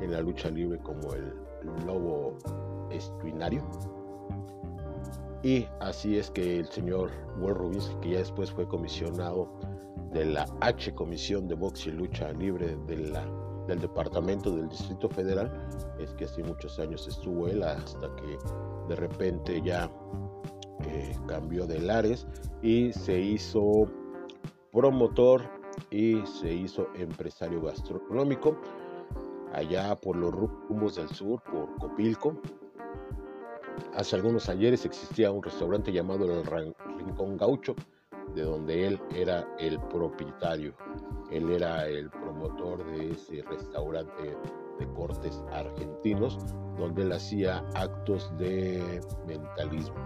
en 0.00 0.10
la 0.10 0.20
lucha 0.20 0.50
libre 0.50 0.78
como 0.80 1.12
el 1.14 1.32
lobo 1.86 2.36
estuinario 2.90 3.62
y 5.42 5.66
así 5.80 6.18
es 6.18 6.30
que 6.30 6.58
el 6.60 6.66
señor 6.66 7.10
Will 7.40 7.54
Rubinsky 7.54 7.94
que 8.00 8.10
ya 8.10 8.18
después 8.18 8.50
fue 8.50 8.66
comisionado 8.66 9.48
de 10.12 10.26
la 10.26 10.46
H 10.60 10.94
Comisión 10.94 11.48
de 11.48 11.54
Box 11.54 11.86
y 11.86 11.92
Lucha 11.92 12.32
Libre 12.32 12.76
de 12.86 12.96
la, 12.98 13.24
del 13.66 13.80
Departamento 13.80 14.50
del 14.50 14.68
Distrito 14.68 15.08
Federal 15.08 15.50
es 15.98 16.12
que 16.14 16.24
hace 16.24 16.42
muchos 16.42 16.78
años 16.78 17.06
estuvo 17.06 17.46
él 17.48 17.62
hasta 17.62 18.14
que 18.16 18.38
de 18.88 18.96
repente 18.96 19.60
ya 19.62 19.90
eh, 20.84 21.16
cambió 21.26 21.66
de 21.66 21.80
lares 21.80 22.26
y 22.62 22.92
se 22.92 23.20
hizo 23.20 23.86
promotor 24.72 25.42
y 25.90 26.24
se 26.26 26.52
hizo 26.52 26.88
empresario 26.94 27.62
gastronómico 27.62 28.56
allá 29.52 29.94
por 29.96 30.16
los 30.16 30.32
rumbos 30.32 30.96
del 30.96 31.08
sur, 31.08 31.42
por 31.42 31.74
Copilco. 31.76 32.40
Hace 33.94 34.16
algunos 34.16 34.48
ayeres 34.48 34.84
existía 34.84 35.30
un 35.30 35.42
restaurante 35.42 35.92
llamado 35.92 36.24
el 36.24 36.44
Rincón 36.98 37.36
Gaucho, 37.36 37.74
de 38.34 38.42
donde 38.42 38.86
él 38.86 39.00
era 39.14 39.46
el 39.58 39.78
propietario. 39.80 40.74
Él 41.30 41.50
era 41.50 41.86
el 41.86 42.10
promotor 42.10 42.84
de 42.92 43.10
ese 43.10 43.42
restaurante 43.42 44.36
de 44.78 44.86
cortes 44.94 45.42
argentinos, 45.52 46.38
donde 46.78 47.02
él 47.02 47.12
hacía 47.12 47.64
actos 47.74 48.32
de 48.38 49.00
mentalismo. 49.26 49.96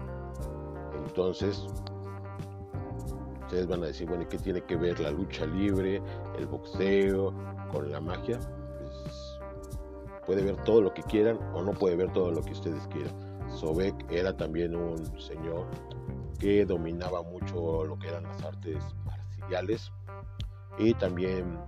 Entonces, 1.05 1.67
Ustedes 3.47 3.67
van 3.67 3.81
a 3.81 3.85
decir, 3.85 4.09
bueno, 4.09 4.23
¿y 4.23 4.25
qué 4.25 4.37
tiene 4.37 4.61
que 4.61 4.75
ver 4.75 4.99
la 4.99 5.09
lucha 5.09 5.45
libre, 5.45 6.01
el 6.37 6.47
boxeo 6.47 7.33
con 7.71 7.89
la 7.89 8.01
magia? 8.01 8.37
Pues, 8.77 9.39
puede 10.25 10.43
ver 10.43 10.57
todo 10.65 10.81
lo 10.81 10.93
que 10.93 11.01
quieran 11.03 11.39
o 11.53 11.63
no 11.63 11.71
puede 11.71 11.95
ver 11.95 12.11
todo 12.11 12.29
lo 12.29 12.41
que 12.41 12.51
ustedes 12.51 12.85
quieran. 12.87 13.15
Sobek 13.49 14.11
era 14.11 14.35
también 14.35 14.75
un 14.75 14.97
señor 15.17 15.65
que 16.37 16.65
dominaba 16.65 17.23
mucho 17.23 17.85
lo 17.85 17.97
que 17.97 18.09
eran 18.09 18.23
las 18.23 18.43
artes 18.43 18.83
marciales 19.05 19.93
y 20.77 20.93
también 20.93 21.59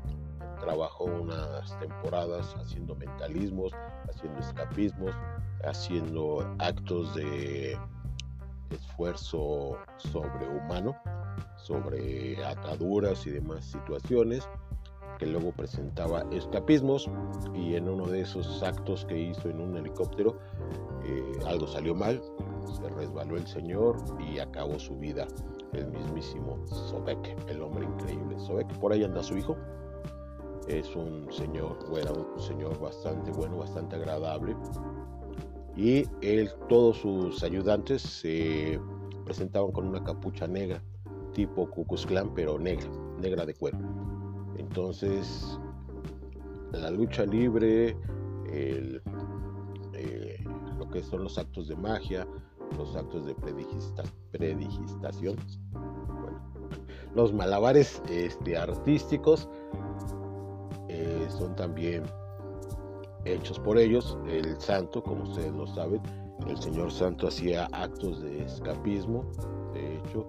trabajó 0.60 1.06
unas 1.06 1.78
temporadas 1.80 2.54
haciendo 2.60 2.96
mentalismos, 2.96 3.74
haciendo 4.10 4.40
escapismos, 4.40 5.16
haciendo 5.64 6.56
actos 6.60 7.16
de 7.16 7.78
esfuerzo 8.70 9.78
sobrehumano 9.98 10.96
sobre 11.58 12.44
ataduras 12.46 13.26
y 13.26 13.32
demás 13.32 13.66
situaciones 13.66 14.48
que 15.18 15.26
luego 15.26 15.52
presentaba 15.52 16.24
escapismos 16.32 17.10
y 17.54 17.76
en 17.76 17.90
uno 17.90 18.08
de 18.08 18.22
esos 18.22 18.64
actos 18.64 19.06
que 19.06 19.20
hizo 19.20 19.50
en 19.50 19.60
un 19.60 19.76
helicóptero 19.76 20.40
eh, 21.04 21.40
algo 21.46 21.68
salió 21.68 21.94
mal, 21.94 22.22
se 22.66 22.90
resbaló 22.90 23.36
el 23.36 23.46
señor 23.46 23.98
y 24.20 24.40
acabó 24.40 24.80
su 24.80 24.96
vida 24.98 25.28
el 25.74 25.88
mismísimo 25.88 26.58
Sobek, 26.68 27.50
el 27.50 27.62
hombre 27.62 27.86
increíble. 27.86 28.40
Sobek, 28.40 28.68
por 28.80 28.94
ahí 28.94 29.04
anda 29.04 29.24
su 29.24 29.38
hijo, 29.38 29.56
es 30.68 30.96
un 30.96 31.32
señor, 31.32 31.78
era 31.98 32.12
un 32.12 32.40
señor 32.40 32.80
bastante 32.80 33.32
bueno, 33.32 33.58
bastante 33.58 33.96
agradable 33.96 34.56
y 35.76 36.06
él, 36.22 36.50
todos 36.68 36.98
sus 36.98 37.42
ayudantes 37.44 38.02
se 38.02 38.80
presentaban 39.24 39.72
con 39.72 39.88
una 39.88 40.04
capucha 40.04 40.48
negra 40.48 40.84
tipo 41.34 41.70
Ku 41.70 41.86
pero 42.36 42.60
negra, 42.60 42.90
negra 43.18 43.46
de 43.46 43.54
cuero. 43.54 43.78
Entonces, 44.58 45.58
la 46.74 46.92
lucha 46.92 47.26
libre, 47.26 47.96
eh, 48.52 49.00
lo 50.78 50.90
que 50.90 51.02
son 51.02 51.24
los 51.24 51.38
actos 51.38 51.68
de 51.68 51.76
magia, 51.76 52.28
los 52.78 52.96
actos 52.96 53.26
de 53.26 53.36
predigitación, 54.32 55.38
los 57.16 57.34
malabares 57.34 58.02
este, 58.10 58.58
artísticos 58.58 59.50
eh, 60.88 61.28
son 61.30 61.56
también 61.56 62.04
hechos 63.26 63.60
por 63.60 63.78
ellos. 63.78 64.18
El 64.28 64.60
santo, 64.60 65.02
como 65.02 65.24
ustedes 65.24 65.54
lo 65.54 65.68
saben, 65.68 66.02
el 66.48 66.58
señor 66.58 66.92
santo 66.92 67.28
hacía 67.28 67.68
actos 67.74 68.22
de 68.22 68.44
escapismo. 68.44 69.26
De 69.74 69.98
hecho, 69.98 70.26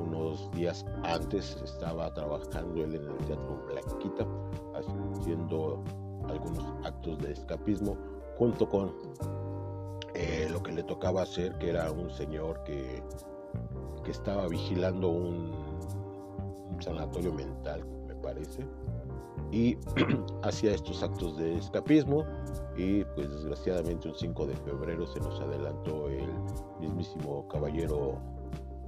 unos 0.00 0.50
días 0.52 0.84
antes 1.02 1.58
estaba 1.62 2.12
trabajando 2.14 2.84
él 2.84 2.94
en 2.94 3.04
el 3.04 3.16
Teatro 3.26 3.62
Blanquita, 3.68 4.26
haciendo 4.74 5.82
algunos 6.28 6.64
actos 6.84 7.18
de 7.18 7.32
escapismo 7.32 7.96
junto 8.38 8.68
con 8.68 8.92
eh, 10.14 10.48
lo 10.50 10.62
que 10.62 10.72
le 10.72 10.82
tocaba 10.82 11.22
hacer, 11.22 11.56
que 11.58 11.70
era 11.70 11.90
un 11.90 12.10
señor 12.10 12.62
que, 12.64 13.02
que 14.04 14.12
estaba 14.12 14.46
vigilando 14.48 15.08
un, 15.08 15.52
sanatorio 16.80 17.32
mental, 17.32 17.84
me 18.06 18.14
parece, 18.16 18.66
y 19.50 19.76
hacía 20.42 20.72
estos 20.72 21.02
actos 21.02 21.36
de 21.36 21.56
escapismo 21.56 22.24
y 22.76 23.04
pues 23.04 23.30
desgraciadamente 23.30 24.08
un 24.08 24.14
5 24.14 24.46
de 24.46 24.56
febrero 24.56 25.06
se 25.06 25.20
nos 25.20 25.40
adelantó 25.40 26.08
el 26.08 26.28
mismísimo 26.80 27.46
caballero 27.48 28.18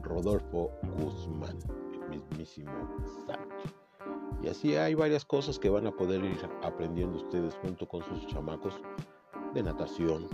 Rodolfo 0.03 0.71
Guzmán, 0.99 1.59
el 1.93 2.19
mismísimo 2.19 2.73
Sánchez. 3.27 3.75
Y 4.43 4.49
así 4.49 4.77
hay 4.77 4.95
varias 4.95 5.25
cosas 5.25 5.59
que 5.59 5.71
van 5.71 5.87
a 5.87 5.93
poder 5.93 6.25
ir 6.25 6.39
aprendiendo 6.63 7.17
ustedes 7.17 7.55
junto 7.63 7.89
con 7.89 8.03
sus 8.03 8.27
chamacos 8.27 8.81
de 9.55 9.63
natación, 9.63 10.29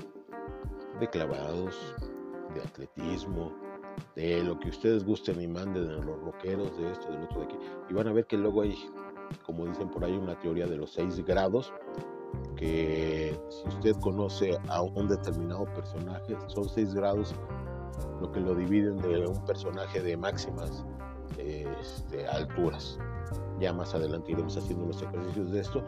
de 0.98 1.08
clavados, 1.08 1.94
de 2.54 2.60
atletismo, 2.60 3.52
de 4.16 4.42
lo 4.42 4.58
que 4.58 4.68
ustedes 4.68 5.04
gusten 5.04 5.40
y 5.40 5.46
manden 5.46 5.88
de 5.88 5.94
los 5.94 6.20
roqueros, 6.20 6.76
de 6.78 6.90
esto, 6.90 7.10
del 7.12 7.22
otro 7.22 7.40
de 7.40 7.46
aquí. 7.46 7.56
Y 7.90 7.94
van 7.94 8.08
a 8.08 8.12
ver 8.12 8.26
que 8.26 8.36
luego 8.36 8.62
hay, 8.62 8.76
como 9.44 9.66
dicen 9.66 9.88
por 9.90 10.04
ahí, 10.04 10.12
una 10.16 10.38
teoría 10.38 10.66
de 10.66 10.76
los 10.76 10.92
seis 10.92 11.24
grados, 11.24 11.72
que 12.56 13.38
si 13.48 13.68
usted 13.68 13.96
conoce 14.00 14.58
a 14.68 14.82
un 14.82 15.08
determinado 15.08 15.64
personaje, 15.74 16.36
son 16.48 16.68
seis 16.68 16.94
grados 16.94 17.34
lo 18.20 18.30
que 18.30 18.40
lo 18.40 18.54
dividen 18.54 18.96
de 18.98 19.26
un 19.26 19.44
personaje 19.44 20.00
de 20.00 20.16
máximas 20.16 20.84
este, 21.38 22.26
alturas. 22.28 22.98
Ya 23.58 23.72
más 23.72 23.94
adelante 23.94 24.32
iremos 24.32 24.56
haciendo 24.56 24.84
unos 24.84 25.02
ejercicios 25.02 25.50
de 25.50 25.60
esto 25.60 25.84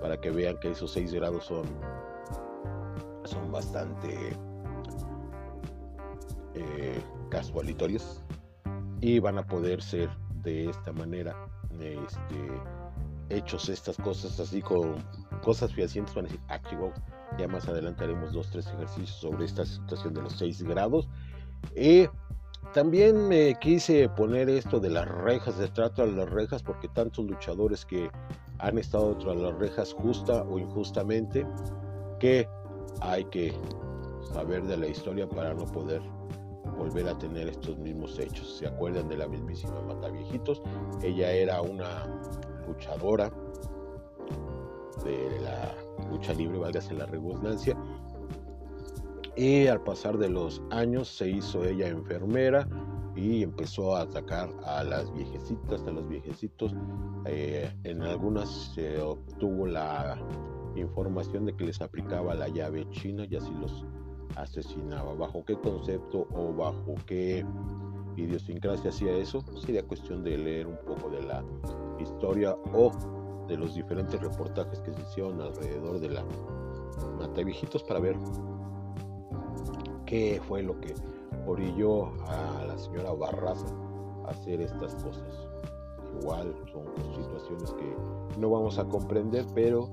para 0.00 0.20
que 0.20 0.30
vean 0.30 0.58
que 0.58 0.70
esos 0.70 0.92
6 0.92 1.12
grados 1.14 1.44
son, 1.44 1.64
son 3.24 3.50
bastante 3.52 4.36
eh, 6.54 6.97
casualitorios 7.28 8.22
y 9.00 9.18
van 9.18 9.38
a 9.38 9.46
poder 9.46 9.82
ser 9.82 10.08
de 10.42 10.70
esta 10.70 10.92
manera 10.92 11.36
este, 11.80 12.60
hechos 13.30 13.68
estas 13.68 13.96
cosas 13.96 14.40
así 14.40 14.62
con 14.62 14.96
cosas 15.42 15.72
fehacientes 15.72 16.14
van 16.14 16.26
a 16.26 16.28
decir 16.28 16.40
ah, 16.48 16.60
ya 17.38 17.46
más 17.46 17.68
adelante 17.68 18.04
haremos 18.04 18.32
dos 18.32 18.50
tres 18.50 18.66
ejercicios 18.68 19.10
sobre 19.10 19.44
esta 19.44 19.64
situación 19.64 20.14
de 20.14 20.22
los 20.22 20.32
6 20.34 20.62
grados. 20.62 21.08
Y 21.76 22.06
también 22.72 23.28
me 23.28 23.54
quise 23.60 24.08
poner 24.08 24.48
esto 24.48 24.80
de 24.80 24.90
las 24.90 25.06
rejas, 25.06 25.58
de 25.58 25.68
trato 25.68 26.02
a 26.02 26.06
las 26.06 26.28
rejas, 26.28 26.62
porque 26.62 26.88
tantos 26.88 27.24
luchadores 27.26 27.84
que 27.84 28.10
han 28.58 28.78
estado 28.78 29.16
tras 29.18 29.36
las 29.36 29.54
rejas 29.58 29.92
justa 29.92 30.42
o 30.42 30.58
injustamente, 30.58 31.46
que 32.18 32.48
hay 33.00 33.24
que 33.26 33.54
saber 34.32 34.64
de 34.64 34.76
la 34.76 34.88
historia 34.88 35.28
para 35.28 35.54
no 35.54 35.64
poder 35.66 36.02
volver 36.78 37.08
a 37.08 37.18
tener 37.18 37.48
estos 37.48 37.76
mismos 37.78 38.18
hechos. 38.18 38.56
¿Se 38.58 38.66
acuerdan 38.66 39.08
de 39.08 39.18
la 39.18 39.28
mismísima 39.28 39.80
Mataviejitos? 39.82 40.62
Ella 41.02 41.32
era 41.32 41.60
una 41.60 42.06
luchadora 42.66 43.30
de 45.04 45.40
la 45.40 45.74
lucha 46.10 46.32
libre, 46.32 46.58
válgase 46.58 46.94
la 46.94 47.06
redundancia, 47.06 47.76
y 49.38 49.68
al 49.68 49.80
pasar 49.82 50.18
de 50.18 50.28
los 50.28 50.60
años 50.70 51.08
se 51.08 51.30
hizo 51.30 51.64
ella 51.64 51.86
enfermera 51.86 52.68
y 53.14 53.44
empezó 53.44 53.94
a 53.94 54.02
atacar 54.02 54.50
a 54.64 54.82
las 54.82 55.12
viejecitas, 55.12 55.80
a 55.86 55.92
los 55.92 56.08
viejecitos. 56.08 56.74
Eh, 57.24 57.72
en 57.84 58.02
algunas 58.02 58.48
se 58.74 59.00
obtuvo 59.00 59.66
la 59.66 60.18
información 60.74 61.46
de 61.46 61.54
que 61.54 61.64
les 61.64 61.80
aplicaba 61.80 62.34
la 62.34 62.48
llave 62.48 62.88
china 62.90 63.26
y 63.30 63.36
así 63.36 63.52
los 63.60 63.84
asesinaba. 64.42 65.14
¿Bajo 65.14 65.44
qué 65.44 65.56
concepto 65.56 66.26
o 66.34 66.52
bajo 66.54 66.94
qué 67.06 67.44
idiosincrasia 68.16 68.90
hacía 68.90 69.12
eso? 69.16 69.44
Sería 69.64 69.82
cuestión 69.82 70.24
de 70.24 70.38
leer 70.38 70.66
un 70.66 70.78
poco 70.86 71.10
de 71.10 71.22
la 71.22 71.44
historia 71.98 72.56
o 72.74 72.92
de 73.48 73.56
los 73.56 73.74
diferentes 73.74 74.20
reportajes 74.20 74.80
que 74.80 74.92
se 74.92 75.00
hicieron 75.02 75.40
alrededor 75.40 76.00
de 76.00 76.10
la 76.10 76.24
mata 77.18 77.42
viejitos 77.42 77.82
para 77.82 78.00
ver 78.00 78.16
qué 80.06 80.40
fue 80.46 80.62
lo 80.62 80.78
que 80.80 80.94
orilló 81.46 82.06
a 82.26 82.64
la 82.66 82.78
señora 82.78 83.12
Barraza 83.12 83.66
a 84.26 84.30
hacer 84.30 84.60
estas 84.60 84.94
cosas. 84.96 85.48
Igual 86.20 86.54
son 86.72 86.84
situaciones 87.14 87.72
que 87.72 87.96
no 88.38 88.50
vamos 88.50 88.78
a 88.78 88.84
comprender, 88.84 89.46
pero 89.54 89.88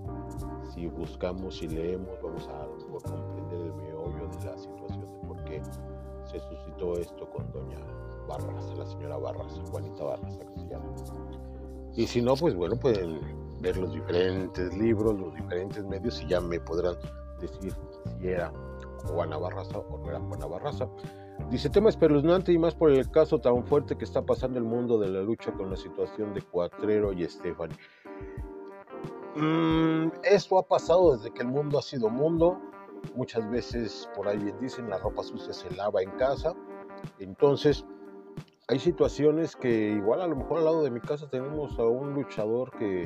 si 0.74 0.88
buscamos 0.88 1.62
y 1.62 1.68
leemos 1.68 2.10
vamos 2.22 2.48
a, 2.48 2.68
comprender 2.92 3.35
suscitó 6.76 7.00
esto 7.00 7.30
con 7.30 7.52
doña 7.52 7.80
Barraza, 8.28 8.76
la 8.76 8.86
señora 8.86 9.18
Barraza, 9.18 9.62
Juanita 9.72 10.04
Barraza 10.04 10.40
que 10.40 10.60
se 10.60 10.68
llama. 10.68 10.86
Y 11.96 12.08
si 12.08 12.22
no, 12.22 12.36
pues 12.36 12.56
bueno, 12.56 12.76
pueden 12.76 13.20
ver 13.62 13.78
los 13.78 13.94
diferentes 13.94 14.76
libros, 14.78 15.18
los 15.18 15.34
diferentes 15.36 15.84
medios 15.86 16.22
y 16.22 16.28
ya 16.28 16.42
me 16.42 16.60
podrán 16.60 16.96
decir 17.40 17.74
si 18.20 18.28
era 18.28 18.52
Juana 19.06 19.38
Barraza 19.38 19.80
o 19.80 19.98
no 19.98 20.10
era 20.10 20.20
Juana 20.20 20.46
Barraza. 20.46 20.88
Dice, 21.50 21.70
tema 21.70 21.90
espeluznante 21.90 22.52
y 22.54 22.58
más 22.58 22.74
por 22.74 22.92
el 22.92 23.10
caso 23.12 23.40
tan 23.40 23.64
fuerte 23.66 23.98
que 23.98 24.06
está 24.06 24.22
pasando 24.22 24.58
el 24.58 24.64
mundo 24.64 24.98
de 24.98 25.10
la 25.10 25.22
lucha 25.22 25.52
con 25.52 25.70
la 25.70 25.76
situación 25.76 26.34
de 26.34 26.42
Cuatrero 26.42 27.14
y 27.14 27.24
Estefan. 27.24 27.70
Mm, 29.36 30.12
esto 30.24 30.58
ha 30.58 30.66
pasado 30.66 31.16
desde 31.16 31.32
que 31.32 31.42
el 31.42 31.50
mundo 31.50 31.78
ha 31.78 31.82
sido 31.82 32.10
mundo. 32.10 32.60
Muchas 33.16 33.50
veces, 33.52 34.10
por 34.16 34.28
ahí 34.28 34.54
dicen, 34.60 34.90
la 34.90 34.98
ropa 34.98 35.24
sucia 35.24 35.54
se 35.54 35.70
lava 35.76 36.02
en 36.02 36.10
casa. 36.12 36.56
Entonces, 37.20 37.86
hay 38.68 38.80
situaciones 38.80 39.56
que 39.56 39.90
igual 39.92 40.22
a 40.22 40.28
lo 40.28 40.36
mejor 40.36 40.60
al 40.60 40.66
lado 40.66 40.84
de 40.84 40.92
mi 40.92 41.00
casa 41.00 41.30
tenemos 41.30 41.78
a 41.80 41.84
un 41.84 42.14
luchador 42.14 42.72
que 42.78 43.06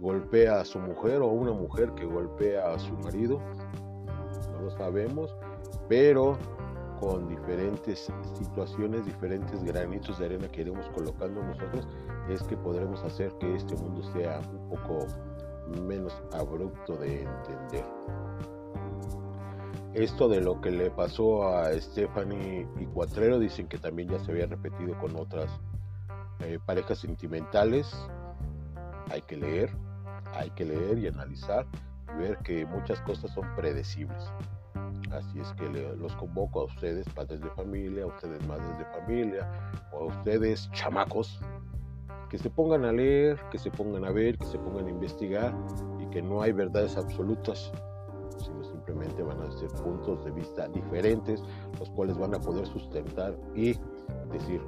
golpea 0.00 0.60
a 0.60 0.64
su 0.64 0.78
mujer 0.78 1.22
o 1.22 1.30
a 1.30 1.32
una 1.32 1.52
mujer 1.52 1.92
que 1.94 2.04
golpea 2.04 2.72
a 2.72 2.78
su 2.78 2.92
marido 2.98 3.40
lo 4.60 4.70
sabemos, 4.70 5.34
pero 5.88 6.36
con 7.00 7.28
diferentes 7.28 8.12
situaciones, 8.34 9.06
diferentes 9.06 9.62
granitos 9.62 10.18
de 10.18 10.26
arena 10.26 10.48
que 10.48 10.62
iremos 10.62 10.88
colocando 10.90 11.42
nosotros, 11.42 11.86
es 12.28 12.42
que 12.42 12.56
podremos 12.56 13.02
hacer 13.04 13.32
que 13.38 13.54
este 13.54 13.76
mundo 13.76 14.02
sea 14.12 14.40
un 14.52 14.68
poco 14.68 15.06
menos 15.86 16.12
abrupto 16.32 16.96
de 16.96 17.22
entender. 17.22 17.84
Esto 19.94 20.28
de 20.28 20.40
lo 20.40 20.60
que 20.60 20.70
le 20.70 20.90
pasó 20.90 21.48
a 21.48 21.72
Stephanie 21.72 22.68
y 22.78 22.84
Cuatrero, 22.86 23.38
dicen 23.38 23.68
que 23.68 23.78
también 23.78 24.08
ya 24.10 24.18
se 24.20 24.30
había 24.32 24.46
repetido 24.46 24.98
con 24.98 25.16
otras 25.16 25.50
eh, 26.40 26.58
parejas 26.64 26.98
sentimentales. 26.98 27.90
Hay 29.10 29.22
que 29.22 29.36
leer, 29.36 29.70
hay 30.34 30.50
que 30.50 30.66
leer 30.66 30.98
y 30.98 31.08
analizar 31.08 31.66
y 32.14 32.18
ver 32.18 32.38
que 32.38 32.66
muchas 32.66 33.00
cosas 33.00 33.32
son 33.32 33.46
predecibles. 33.56 34.30
Así 35.10 35.40
es 35.40 35.52
que 35.54 35.68
los 35.68 36.14
convoco 36.16 36.60
a 36.60 36.64
ustedes, 36.64 37.08
padres 37.08 37.40
de 37.40 37.48
familia, 37.50 38.04
a 38.04 38.06
ustedes 38.08 38.46
madres 38.46 38.78
de 38.78 38.84
familia, 38.86 39.50
o 39.90 40.02
a 40.02 40.04
ustedes 40.06 40.70
chamacos, 40.72 41.40
que 42.28 42.36
se 42.36 42.50
pongan 42.50 42.84
a 42.84 42.92
leer, 42.92 43.40
que 43.50 43.58
se 43.58 43.70
pongan 43.70 44.04
a 44.04 44.10
ver, 44.10 44.36
que 44.36 44.44
se 44.44 44.58
pongan 44.58 44.86
a 44.86 44.90
investigar 44.90 45.54
y 45.98 46.06
que 46.10 46.20
no 46.20 46.42
hay 46.42 46.52
verdades 46.52 46.96
absolutas, 46.96 47.72
simplemente 48.88 49.22
van 49.22 49.42
a 49.42 49.50
ser 49.52 49.68
puntos 49.82 50.24
de 50.24 50.30
vista 50.30 50.66
diferentes, 50.68 51.42
los 51.78 51.90
cuales 51.90 52.16
van 52.16 52.34
a 52.34 52.40
poder 52.40 52.66
sustentar 52.66 53.36
y 53.54 53.74
decir, 54.32 54.62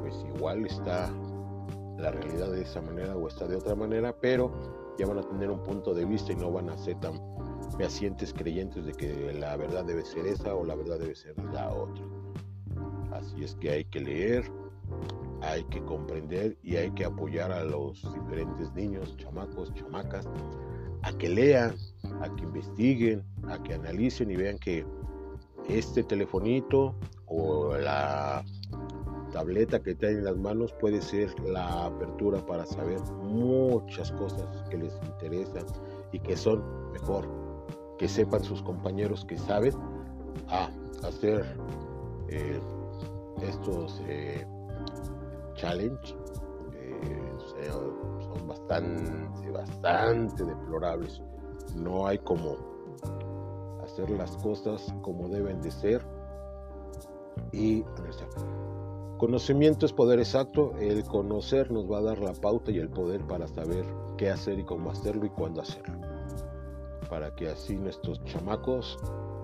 pues 0.00 0.14
igual 0.36 0.64
está 0.66 1.10
la 1.98 2.12
realidad 2.12 2.52
de 2.52 2.62
esa 2.62 2.80
manera 2.80 3.16
o 3.16 3.26
está 3.26 3.46
de 3.46 3.56
otra 3.56 3.74
manera, 3.74 4.16
pero 4.20 4.52
ya 4.98 5.06
van 5.06 5.18
a 5.18 5.22
tener 5.22 5.50
un 5.50 5.62
punto 5.62 5.94
de 5.94 6.04
vista 6.04 6.32
y 6.32 6.36
no 6.36 6.52
van 6.52 6.70
a 6.70 6.78
ser 6.78 6.98
tan 7.00 7.20
fehacientes 7.76 8.32
creyentes 8.32 8.86
de 8.86 8.92
que 8.92 9.32
la 9.34 9.56
verdad 9.56 9.84
debe 9.84 10.04
ser 10.04 10.26
esa 10.26 10.54
o 10.54 10.64
la 10.64 10.76
verdad 10.76 10.98
debe 10.98 11.14
ser 11.14 11.34
la 11.52 11.72
otra. 11.72 12.04
Así 13.12 13.42
es 13.42 13.56
que 13.56 13.70
hay 13.70 13.84
que 13.84 14.00
leer, 14.00 14.44
hay 15.42 15.64
que 15.64 15.84
comprender 15.84 16.56
y 16.62 16.76
hay 16.76 16.90
que 16.92 17.04
apoyar 17.04 17.50
a 17.50 17.64
los 17.64 18.02
diferentes 18.14 18.72
niños, 18.74 19.16
chamacos, 19.16 19.74
chamacas, 19.74 20.28
a 21.02 21.12
que 21.12 21.28
lean, 21.28 21.74
a 22.20 22.34
que 22.34 22.44
investiguen, 22.44 23.24
a 23.48 23.62
que 23.62 23.74
analicen 23.74 24.30
y 24.30 24.36
vean 24.36 24.58
que 24.58 24.84
este 25.68 26.02
telefonito 26.02 26.94
o 27.26 27.76
la 27.76 28.44
tableta 29.32 29.80
que 29.80 29.94
traen 29.94 30.18
en 30.18 30.24
las 30.24 30.36
manos 30.36 30.72
puede 30.80 31.00
ser 31.00 31.38
la 31.40 31.86
apertura 31.86 32.44
para 32.44 32.66
saber 32.66 33.00
muchas 33.22 34.10
cosas 34.12 34.44
que 34.68 34.78
les 34.78 34.92
interesan 35.04 35.64
y 36.12 36.18
que 36.18 36.36
son 36.36 36.62
mejor 36.92 37.28
que 37.98 38.08
sepan 38.08 38.42
sus 38.42 38.62
compañeros 38.62 39.24
que 39.24 39.38
saben 39.38 39.74
a 40.48 40.70
hacer 41.04 41.44
eh, 42.28 42.60
estos 43.42 44.02
eh, 44.06 44.44
challenge 45.54 46.14
eh, 46.74 47.32
son 48.20 48.48
bastante 48.48 49.50
bastante 49.50 50.44
deplorables 50.44 51.22
no 51.76 52.06
hay 52.06 52.18
como 52.18 52.56
hacer 53.82 54.10
las 54.10 54.36
cosas 54.38 54.94
como 55.02 55.28
deben 55.28 55.60
de 55.60 55.70
ser. 55.70 56.04
Y 57.52 57.84
conocimiento 59.18 59.86
es 59.86 59.92
poder 59.92 60.18
exacto. 60.18 60.72
El 60.78 61.04
conocer 61.04 61.70
nos 61.70 61.90
va 61.90 61.98
a 61.98 62.02
dar 62.02 62.18
la 62.18 62.32
pauta 62.32 62.70
y 62.70 62.78
el 62.78 62.88
poder 62.88 63.26
para 63.26 63.48
saber 63.48 63.84
qué 64.16 64.30
hacer 64.30 64.58
y 64.58 64.64
cómo 64.64 64.90
hacerlo 64.90 65.26
y 65.26 65.30
cuándo 65.30 65.60
hacerlo. 65.60 65.98
Para 67.08 67.34
que 67.34 67.48
así 67.48 67.76
nuestros 67.76 68.22
chamacos 68.24 68.98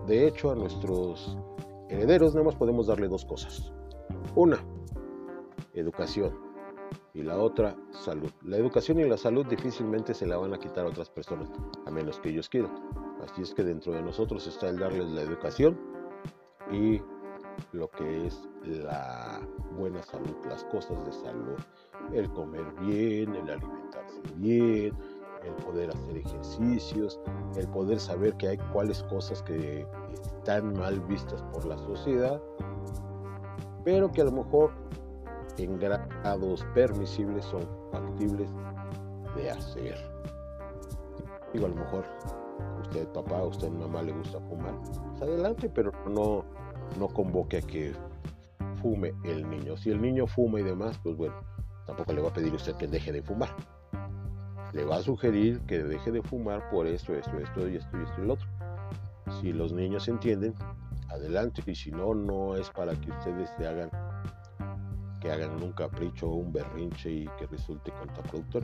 de 0.06 0.28
hecho 0.28 0.52
a 0.52 0.54
nuestros 0.54 1.36
herederos 1.88 2.34
nada 2.34 2.46
más 2.46 2.54
podemos 2.54 2.86
darle 2.86 3.08
dos 3.08 3.24
cosas. 3.24 3.72
Una 4.36 4.58
educación 5.74 6.45
y 7.14 7.22
la 7.22 7.38
otra 7.38 7.76
salud. 7.92 8.30
La 8.42 8.56
educación 8.56 9.00
y 9.00 9.04
la 9.04 9.16
salud 9.16 9.46
difícilmente 9.46 10.14
se 10.14 10.26
la 10.26 10.36
van 10.36 10.54
a 10.54 10.58
quitar 10.58 10.84
a 10.84 10.88
otras 10.88 11.08
personas, 11.08 11.48
a 11.86 11.90
menos 11.90 12.20
que 12.20 12.28
ellos 12.28 12.48
quieran. 12.48 12.72
Así 13.22 13.42
es 13.42 13.54
que 13.54 13.64
dentro 13.64 13.92
de 13.92 14.02
nosotros 14.02 14.46
está 14.46 14.68
el 14.68 14.78
darles 14.78 15.10
la 15.10 15.22
educación 15.22 15.78
y 16.70 17.00
lo 17.72 17.90
que 17.90 18.26
es 18.26 18.46
la 18.64 19.40
buena 19.76 20.02
salud, 20.02 20.36
las 20.48 20.64
cosas 20.64 21.04
de 21.06 21.12
salud, 21.12 21.58
el 22.12 22.30
comer 22.32 22.64
bien, 22.80 23.34
el 23.34 23.50
alimentarse 23.50 24.20
bien, 24.36 24.94
el 25.44 25.54
poder 25.64 25.90
hacer 25.90 26.18
ejercicios, 26.18 27.20
el 27.56 27.68
poder 27.68 28.00
saber 28.00 28.36
que 28.36 28.48
hay 28.48 28.58
cuáles 28.72 29.02
cosas 29.04 29.42
que 29.42 29.86
están 30.12 30.72
mal 30.74 31.00
vistas 31.00 31.42
por 31.52 31.64
la 31.64 31.78
sociedad, 31.78 32.40
pero 33.84 34.10
que 34.10 34.20
a 34.20 34.24
lo 34.24 34.32
mejor 34.32 34.72
en 35.58 35.78
grados 35.78 36.66
permisibles 36.74 37.44
son 37.46 37.66
factibles 37.92 38.50
de 39.36 39.50
hacer. 39.50 39.96
Digo, 41.52 41.66
a 41.66 41.68
lo 41.68 41.76
mejor 41.76 42.04
usted 42.80 43.06
papá, 43.08 43.42
usted 43.42 43.70
mamá 43.70 44.02
le 44.02 44.12
gusta 44.12 44.40
fumar, 44.40 44.74
pues 44.82 45.22
adelante, 45.22 45.68
pero 45.68 45.92
no, 46.08 46.44
no 46.98 47.08
convoque 47.08 47.58
a 47.58 47.62
que 47.62 47.94
fume 48.82 49.14
el 49.24 49.48
niño. 49.48 49.76
Si 49.76 49.90
el 49.90 50.00
niño 50.00 50.26
fuma 50.26 50.60
y 50.60 50.62
demás, 50.62 50.98
pues 51.02 51.16
bueno, 51.16 51.34
tampoco 51.86 52.12
le 52.12 52.22
va 52.22 52.28
a 52.28 52.32
pedir 52.32 52.54
usted 52.54 52.74
que 52.76 52.86
deje 52.86 53.12
de 53.12 53.22
fumar. 53.22 53.54
Le 54.72 54.84
va 54.84 54.96
a 54.96 55.02
sugerir 55.02 55.60
que 55.60 55.82
deje 55.82 56.10
de 56.10 56.22
fumar 56.22 56.68
por 56.70 56.86
esto, 56.86 57.14
esto, 57.14 57.38
esto 57.38 57.68
y 57.68 57.76
esto 57.76 57.98
y 57.98 58.02
esto 58.02 58.22
y 58.22 58.26
lo 58.26 58.34
otro. 58.34 58.46
Si 59.40 59.52
los 59.52 59.72
niños 59.72 60.08
entienden, 60.08 60.54
adelante. 61.08 61.62
Y 61.66 61.74
si 61.74 61.90
no, 61.90 62.14
no 62.14 62.56
es 62.56 62.70
para 62.70 62.94
que 62.94 63.10
ustedes 63.10 63.50
se 63.56 63.66
hagan 63.66 63.90
que 65.26 65.32
hagan 65.32 65.60
un 65.60 65.72
capricho 65.72 66.28
o 66.28 66.36
un 66.36 66.52
berrinche 66.52 67.10
y 67.10 67.28
que 67.36 67.46
resulte 67.46 67.90
contraproductor. 67.98 68.62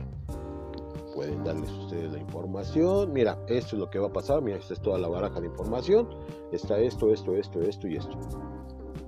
Pueden 1.13 1.43
darles 1.43 1.69
ustedes 1.69 2.13
la 2.13 2.19
información. 2.19 3.11
Mira, 3.11 3.37
esto 3.47 3.75
es 3.75 3.79
lo 3.79 3.89
que 3.89 3.99
va 3.99 4.07
a 4.07 4.13
pasar. 4.13 4.41
Mira, 4.41 4.57
esta 4.57 4.73
es 4.73 4.81
toda 4.81 4.97
la 4.97 5.09
baraja 5.09 5.41
de 5.41 5.47
información. 5.47 6.07
Está 6.53 6.79
esto, 6.79 7.11
esto, 7.11 7.35
esto, 7.35 7.61
esto 7.61 7.87
y 7.89 7.97
esto. 7.97 8.17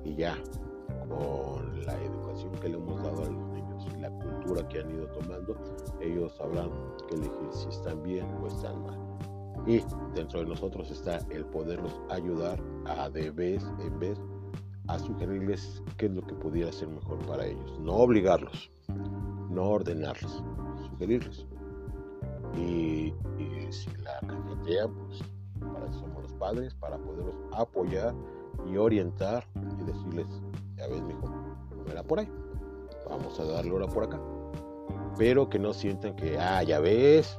Y 0.04 0.16
ya, 0.16 0.38
con 1.08 1.86
la 1.86 1.94
educación 2.04 2.52
que 2.62 2.70
le 2.70 2.76
hemos 2.76 3.02
dado 3.02 3.24
a 3.24 3.30
los 3.30 3.48
niños 3.54 3.88
y 3.96 4.02
la 4.02 4.10
cultura 4.10 4.68
que 4.68 4.82
han 4.82 4.92
ido 4.92 5.08
tomando, 5.08 5.56
ellos 6.02 6.36
sabrán 6.36 6.70
que 7.08 7.16
elegir 7.16 7.50
si 7.52 7.70
están 7.70 8.04
bien 8.04 8.26
o 8.44 8.48
están 8.48 8.84
mal. 8.84 9.00
Y 9.66 9.82
dentro 10.14 10.42
de 10.42 10.48
nosotros 10.48 10.92
está 10.92 11.20
el 11.30 11.46
poderlos 11.46 12.02
ayudar 12.10 12.62
a 12.86 13.10
de 13.10 13.32
vez 13.32 13.64
en 13.80 13.98
vez 13.98 14.20
a 14.88 15.00
sugerirles 15.00 15.82
qué 15.98 16.06
es 16.08 16.12
lo 16.14 16.22
que 16.22 16.34
pudiera 16.36 16.72
ser 16.72 16.88
mejor 16.90 17.20
para 17.26 17.46
ellos. 17.46 17.80
No 17.80 17.94
obligarlos, 17.94 18.72
no 19.50 19.70
ordenarlos, 19.70 20.44
sugerirles. 20.90 21.46
Y, 22.58 23.14
si 23.72 23.90
la 24.04 24.20
cajetean, 24.20 24.94
pues 24.94 25.20
para 25.60 25.86
eso 25.88 26.00
somos 26.00 26.22
los 26.24 26.34
padres, 26.34 26.74
para 26.76 26.98
poderlos 26.98 27.36
apoyar 27.52 28.14
y 28.72 28.78
orientar 28.78 29.46
y 29.80 29.84
decirles, 29.84 30.28
ya 30.78 30.88
ves, 30.88 31.02
mijo, 31.02 31.28
no 31.28 31.92
era 31.92 32.04
por 32.04 32.20
ahí, 32.20 32.32
vamos 33.10 33.40
a 33.40 33.46
darle 33.46 33.72
hora 33.72 33.88
por 33.88 34.04
acá. 34.04 34.22
Pero 35.18 35.50
que 35.50 35.60
no 35.60 35.74
sientan 35.74 36.16
que, 36.16 36.38
ah, 36.38 36.64
ya 36.64 36.80
ves, 36.80 37.38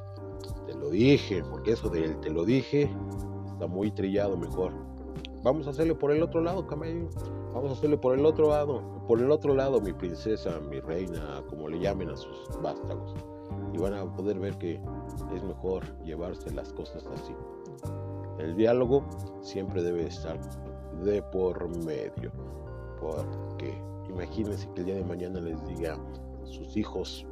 te 0.67 0.75
lo 0.75 0.89
dije, 0.89 1.43
porque 1.49 1.71
eso 1.71 1.89
del 1.89 2.19
te 2.19 2.29
lo 2.29 2.45
dije 2.45 2.91
está 3.53 3.65
muy 3.65 3.89
trillado 3.89 4.37
mejor. 4.37 4.71
Vamos 5.43 5.65
a 5.65 5.71
hacerle 5.71 5.95
por 5.95 6.11
el 6.11 6.21
otro 6.21 6.41
lado, 6.41 6.67
camello. 6.67 7.09
Vamos 7.57 7.71
a 7.71 7.73
hacerle 7.73 7.97
por 7.97 8.13
el 8.13 8.23
otro 8.23 8.49
lado, 8.49 8.83
por 9.07 9.19
el 9.19 9.31
otro 9.31 9.55
lado, 9.55 9.81
mi 9.81 9.91
princesa, 9.91 10.59
mi 10.69 10.79
reina, 10.79 11.41
como 11.49 11.67
le 11.67 11.79
llamen 11.79 12.11
a 12.11 12.15
sus 12.15 12.47
vástagos. 12.61 13.15
Y 13.73 13.79
van 13.79 13.95
a 13.95 14.05
poder 14.13 14.37
ver 14.37 14.55
que 14.59 14.79
es 15.33 15.43
mejor 15.43 15.83
llevarse 16.03 16.51
las 16.51 16.71
cosas 16.71 17.03
así. 17.07 17.33
El 18.37 18.55
diálogo 18.55 19.03
siempre 19.41 19.81
debe 19.81 20.05
estar 20.05 20.39
de 21.03 21.23
por 21.23 21.67
medio. 21.83 22.31
Porque 23.01 23.81
imagínense 24.07 24.69
que 24.75 24.81
el 24.81 24.85
día 24.85 24.95
de 24.97 25.05
mañana 25.05 25.41
les 25.41 25.59
diga 25.65 25.97
sus 26.43 26.77
hijos, 26.77 27.25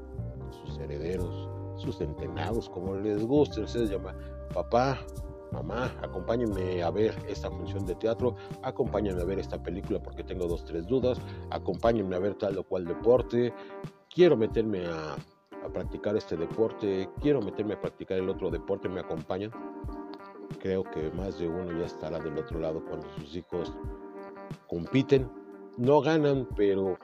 sus 0.49 0.79
herederos, 0.79 1.47
sus 1.75 1.99
centenados, 1.99 2.67
como 2.67 2.95
les 2.95 3.23
guste, 3.23 3.61
ustedes 3.61 3.91
llaman, 3.91 4.17
papá, 4.51 4.97
mamá, 5.55 5.91
acompáñenme 6.01 6.83
a 6.83 6.91
ver 6.91 7.15
esta 7.27 7.49
función 7.49 7.85
de 7.85 7.95
teatro, 7.95 8.35
acompáñenme 8.61 9.21
a 9.21 9.25
ver 9.25 9.39
esta 9.39 9.61
película 9.61 10.01
porque 10.01 10.23
tengo 10.23 10.47
dos, 10.47 10.65
tres 10.65 10.85
dudas, 10.85 11.19
acompáñenme 11.49 12.15
a 12.15 12.19
ver 12.19 12.35
tal 12.35 12.57
o 12.57 12.63
cual 12.63 12.85
deporte, 12.85 13.53
quiero 14.13 14.37
meterme 14.37 14.85
a, 14.85 15.15
practicar 15.73 16.15
este 16.15 16.37
deporte, 16.37 17.09
quiero 17.21 17.41
meterme 17.41 17.73
a 17.73 17.81
practicar 17.81 18.19
el 18.19 18.29
otro 18.29 18.51
deporte, 18.51 18.87
me 18.87 18.99
acompañan. 18.99 19.49
Creo 20.59 20.83
que 20.83 21.09
más 21.09 21.39
de 21.39 21.47
uno 21.47 21.71
ya 21.79 21.85
estará 21.85 22.19
del 22.19 22.37
otro 22.37 22.59
lado 22.59 22.85
cuando 22.85 23.09
sus 23.15 23.35
hijos 23.35 23.73
compiten, 24.67 25.27
no 25.77 26.01
ganan, 26.01 26.47
pero 26.55 26.99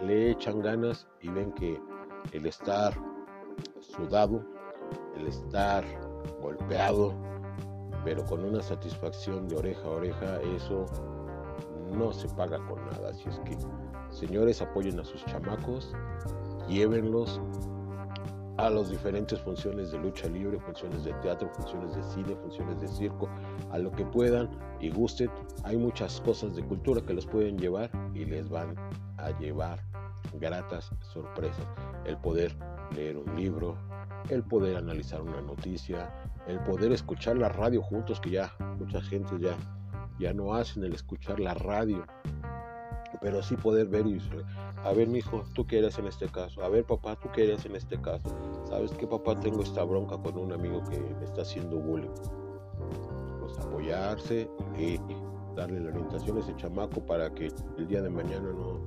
le 0.00 0.30
echan 0.30 0.62
ganas 0.62 1.08
y 1.20 1.30
ven 1.30 1.50
que 1.50 1.80
el 2.30 2.46
estar 2.46 2.94
sudado, 3.80 4.40
el 5.16 5.26
estar 5.26 5.84
golpeado, 6.40 7.12
pero 8.06 8.24
con 8.24 8.44
una 8.44 8.62
satisfacción 8.62 9.48
de 9.48 9.56
oreja 9.56 9.82
a 9.82 9.90
oreja, 9.90 10.40
eso 10.54 10.86
no 11.92 12.12
se 12.12 12.28
paga 12.28 12.64
con 12.68 12.78
nada. 12.86 13.10
Así 13.10 13.28
es 13.28 13.40
que, 13.40 13.58
señores, 14.10 14.62
apoyen 14.62 15.00
a 15.00 15.04
sus 15.04 15.24
chamacos, 15.24 15.92
llévenlos 16.68 17.40
a 18.58 18.70
las 18.70 18.90
diferentes 18.90 19.40
funciones 19.40 19.90
de 19.90 19.98
lucha 19.98 20.28
libre, 20.28 20.60
funciones 20.60 21.02
de 21.02 21.14
teatro, 21.14 21.50
funciones 21.54 21.96
de 21.96 22.02
cine, 22.04 22.36
funciones 22.36 22.80
de 22.80 22.86
circo, 22.86 23.28
a 23.72 23.78
lo 23.78 23.90
que 23.90 24.04
puedan 24.04 24.48
y 24.78 24.88
gusten. 24.90 25.28
Hay 25.64 25.76
muchas 25.76 26.20
cosas 26.20 26.54
de 26.54 26.62
cultura 26.62 27.00
que 27.00 27.12
los 27.12 27.26
pueden 27.26 27.58
llevar 27.58 27.90
y 28.14 28.24
les 28.24 28.48
van 28.48 28.76
a 29.16 29.36
llevar 29.40 29.80
gratas 30.38 30.92
sorpresas. 31.00 31.66
El 32.04 32.16
poder 32.18 32.54
leer 32.94 33.16
un 33.16 33.34
libro, 33.34 33.76
el 34.30 34.44
poder 34.44 34.76
analizar 34.76 35.22
una 35.22 35.40
noticia, 35.40 36.08
el 36.46 36.60
poder 36.60 36.92
escuchar 36.92 37.36
la 37.36 37.48
radio 37.48 37.82
juntos, 37.82 38.20
que 38.20 38.30
ya 38.30 38.52
mucha 38.78 39.00
gente 39.00 39.36
ya, 39.38 39.56
ya 40.18 40.32
no 40.32 40.54
hacen 40.54 40.84
el 40.84 40.94
escuchar 40.94 41.40
la 41.40 41.54
radio, 41.54 42.04
pero 43.20 43.42
sí 43.42 43.56
poder 43.56 43.86
ver 43.88 44.06
y 44.06 44.20
a 44.84 44.92
ver 44.92 45.08
mi 45.08 45.18
hijo, 45.18 45.44
tú 45.54 45.66
qué 45.66 45.78
eres 45.78 45.98
en 45.98 46.06
este 46.06 46.28
caso, 46.28 46.62
a 46.62 46.68
ver 46.68 46.84
papá, 46.84 47.16
tú 47.16 47.28
qué 47.34 47.44
eres 47.44 47.64
en 47.66 47.74
este 47.74 48.00
caso, 48.00 48.28
sabes 48.68 48.92
que 48.92 49.06
papá 49.06 49.38
tengo 49.40 49.62
esta 49.62 49.82
bronca 49.84 50.16
con 50.18 50.38
un 50.38 50.52
amigo 50.52 50.82
que 50.88 50.98
me 50.98 51.24
está 51.24 51.42
haciendo 51.42 51.76
bullying, 51.76 52.10
pues 53.40 53.58
apoyarse 53.58 54.48
y 54.78 55.00
darle 55.56 55.80
la 55.80 55.90
orientación 55.90 56.36
a 56.36 56.40
ese 56.40 56.54
chamaco 56.56 57.04
para 57.04 57.32
que 57.34 57.48
el 57.78 57.88
día 57.88 58.02
de 58.02 58.10
mañana 58.10 58.52
no, 58.52 58.80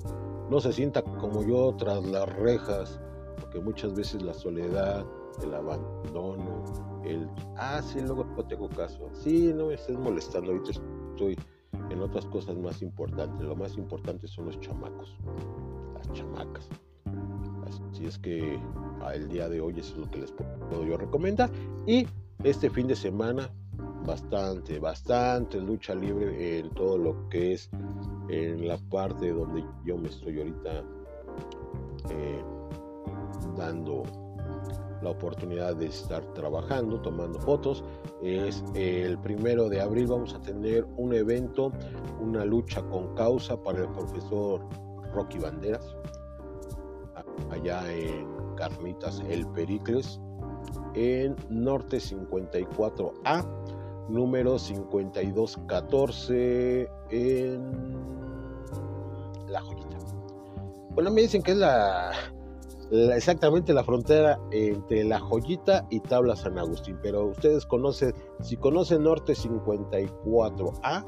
no 0.50 0.60
se 0.60 0.72
sienta 0.72 1.02
como 1.02 1.44
yo 1.44 1.76
tras 1.78 2.06
las 2.06 2.30
rejas, 2.38 3.00
porque 3.40 3.60
muchas 3.60 3.94
veces 3.94 4.22
la 4.22 4.34
soledad, 4.34 5.06
el 5.44 5.54
abandono, 5.54 6.64
el, 7.04 7.28
ah, 7.58 7.82
sí, 7.82 8.02
luego 8.02 8.26
tengo 8.46 8.70
caso, 8.70 9.10
sí, 9.14 9.54
no 9.56 9.68
me 9.68 9.76
estés 9.76 9.98
molestando, 9.98 10.52
ahorita 10.52 10.72
estoy 10.72 11.38
en 11.90 12.02
otras 12.02 12.26
cosas 12.26 12.58
más 12.58 12.82
importantes, 12.82 13.42
lo 13.46 13.56
más 13.56 13.78
importante 13.78 14.28
son 14.28 14.46
los 14.46 14.60
chamacos, 14.60 15.16
las 15.96 16.12
chamacas. 16.14 16.68
Así 17.92 18.06
es 18.06 18.18
que 18.18 18.60
a 19.02 19.14
el 19.14 19.30
día 19.30 19.50
de 19.50 19.62
hoy 19.62 19.80
eso 19.80 19.94
es 19.94 20.00
lo 20.00 20.12
que 20.12 20.20
les 20.20 20.32
puedo 20.32 20.86
yo 20.86 20.98
recomendar. 20.98 21.50
Y 21.86 22.08
este 22.44 22.70
fin 22.70 22.88
de 22.88 22.96
semana 22.96 23.50
bastante, 24.06 24.80
bastante 24.80 25.60
lucha 25.60 25.94
libre 25.94 26.60
en 26.60 26.70
todo 26.72 26.98
lo 26.98 27.30
que 27.30 27.54
es 27.54 27.70
en 28.30 28.68
la 28.68 28.78
parte 28.78 29.32
donde 29.32 29.64
yo 29.86 29.98
me 29.98 30.10
estoy 30.10 30.40
ahorita 30.40 30.84
eh, 32.10 32.44
dando 33.58 34.04
la 35.02 35.12
oportunidad 35.12 35.76
de 35.76 35.86
estar 35.88 36.24
trabajando, 36.34 37.02
tomando 37.02 37.40
fotos. 37.40 37.84
Es 38.22 38.64
el 38.76 39.18
primero 39.20 39.70
de 39.70 39.82
abril 39.82 40.08
vamos 40.08 40.34
a 40.34 40.42
tener 40.42 40.86
un 40.98 41.14
evento, 41.14 41.72
una 42.20 42.44
lucha 42.46 42.82
con 42.84 43.14
causa 43.16 43.62
para 43.62 43.82
el 43.82 43.90
profesor 43.90 44.62
Rocky 45.14 45.40
Banderas, 45.40 45.96
allá 47.52 47.92
en 47.92 48.28
Carnitas 48.56 49.22
El 49.30 49.46
Pericles, 49.48 50.22
en 50.94 51.36
Norte 51.50 51.98
54A, 51.98 53.46
número 54.10 54.60
5214 54.60 56.90
en 57.12 57.72
La 59.48 59.62
Joyita. 59.62 59.98
Bueno, 60.92 61.10
me 61.12 61.22
dicen 61.22 61.42
que 61.42 61.52
es 61.52 61.58
la 61.58 62.12
exactamente 62.92 63.74
la 63.74 63.84
frontera 63.84 64.40
entre 64.52 65.04
La 65.04 65.20
Joyita 65.20 65.86
y 65.90 66.00
Tabla 66.00 66.36
San 66.36 66.58
Agustín. 66.58 66.98
Pero 67.02 67.28
ustedes 67.28 67.66
conocen, 67.66 68.14
si 68.42 68.58
conocen 68.58 69.04
Norte 69.04 69.34
54A, 69.34 71.06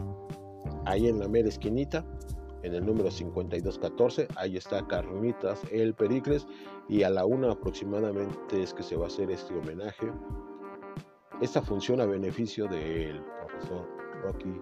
ahí 0.85 1.07
en 1.07 1.19
la 1.19 1.27
mera 1.27 1.49
esquinita, 1.49 2.05
en 2.63 2.75
el 2.75 2.85
número 2.85 3.09
5214, 3.09 4.27
ahí 4.35 4.57
está 4.57 4.85
Carnitas 4.87 5.59
El 5.71 5.95
Pericles, 5.95 6.45
y 6.87 7.03
a 7.03 7.09
la 7.09 7.25
una 7.25 7.53
aproximadamente 7.53 8.61
es 8.61 8.73
que 8.73 8.83
se 8.83 8.95
va 8.95 9.05
a 9.05 9.07
hacer 9.07 9.31
este 9.31 9.55
homenaje. 9.55 10.11
Esta 11.41 11.61
función 11.61 12.01
a 12.01 12.05
beneficio 12.05 12.67
del 12.67 13.23
profesor 13.23 13.87
Rocky 14.23 14.61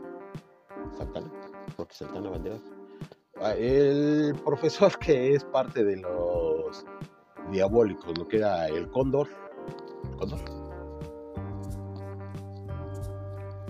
Santana, 0.98 1.30
Rocky 1.78 1.96
Santana 1.96 2.30
Banderas. 2.30 2.62
Ah, 3.42 3.54
el 3.54 4.34
profesor 4.44 4.98
que 4.98 5.34
es 5.34 5.44
parte 5.46 5.84
de 5.84 5.98
los 5.98 6.86
diabólicos, 7.52 8.18
lo 8.18 8.28
que 8.28 8.38
era 8.38 8.68
el 8.68 8.90
cóndor. 8.90 9.28
¿Cóndor? 10.18 10.40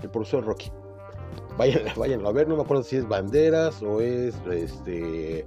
El 0.02 0.10
profesor 0.10 0.44
Rocky. 0.44 0.70
Vayan, 1.58 2.24
a 2.24 2.32
ver, 2.32 2.48
no 2.48 2.56
me 2.56 2.62
acuerdo 2.62 2.82
si 2.82 2.96
es 2.96 3.06
banderas 3.06 3.82
o 3.82 4.00
es 4.00 4.34
este 4.50 5.46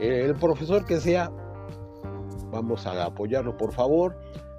el 0.00 0.34
profesor 0.34 0.84
que 0.84 0.98
sea. 0.98 1.30
Vamos 2.50 2.86
a 2.86 3.04
apoyarlo, 3.04 3.56
por 3.56 3.72
favor. 3.72 4.16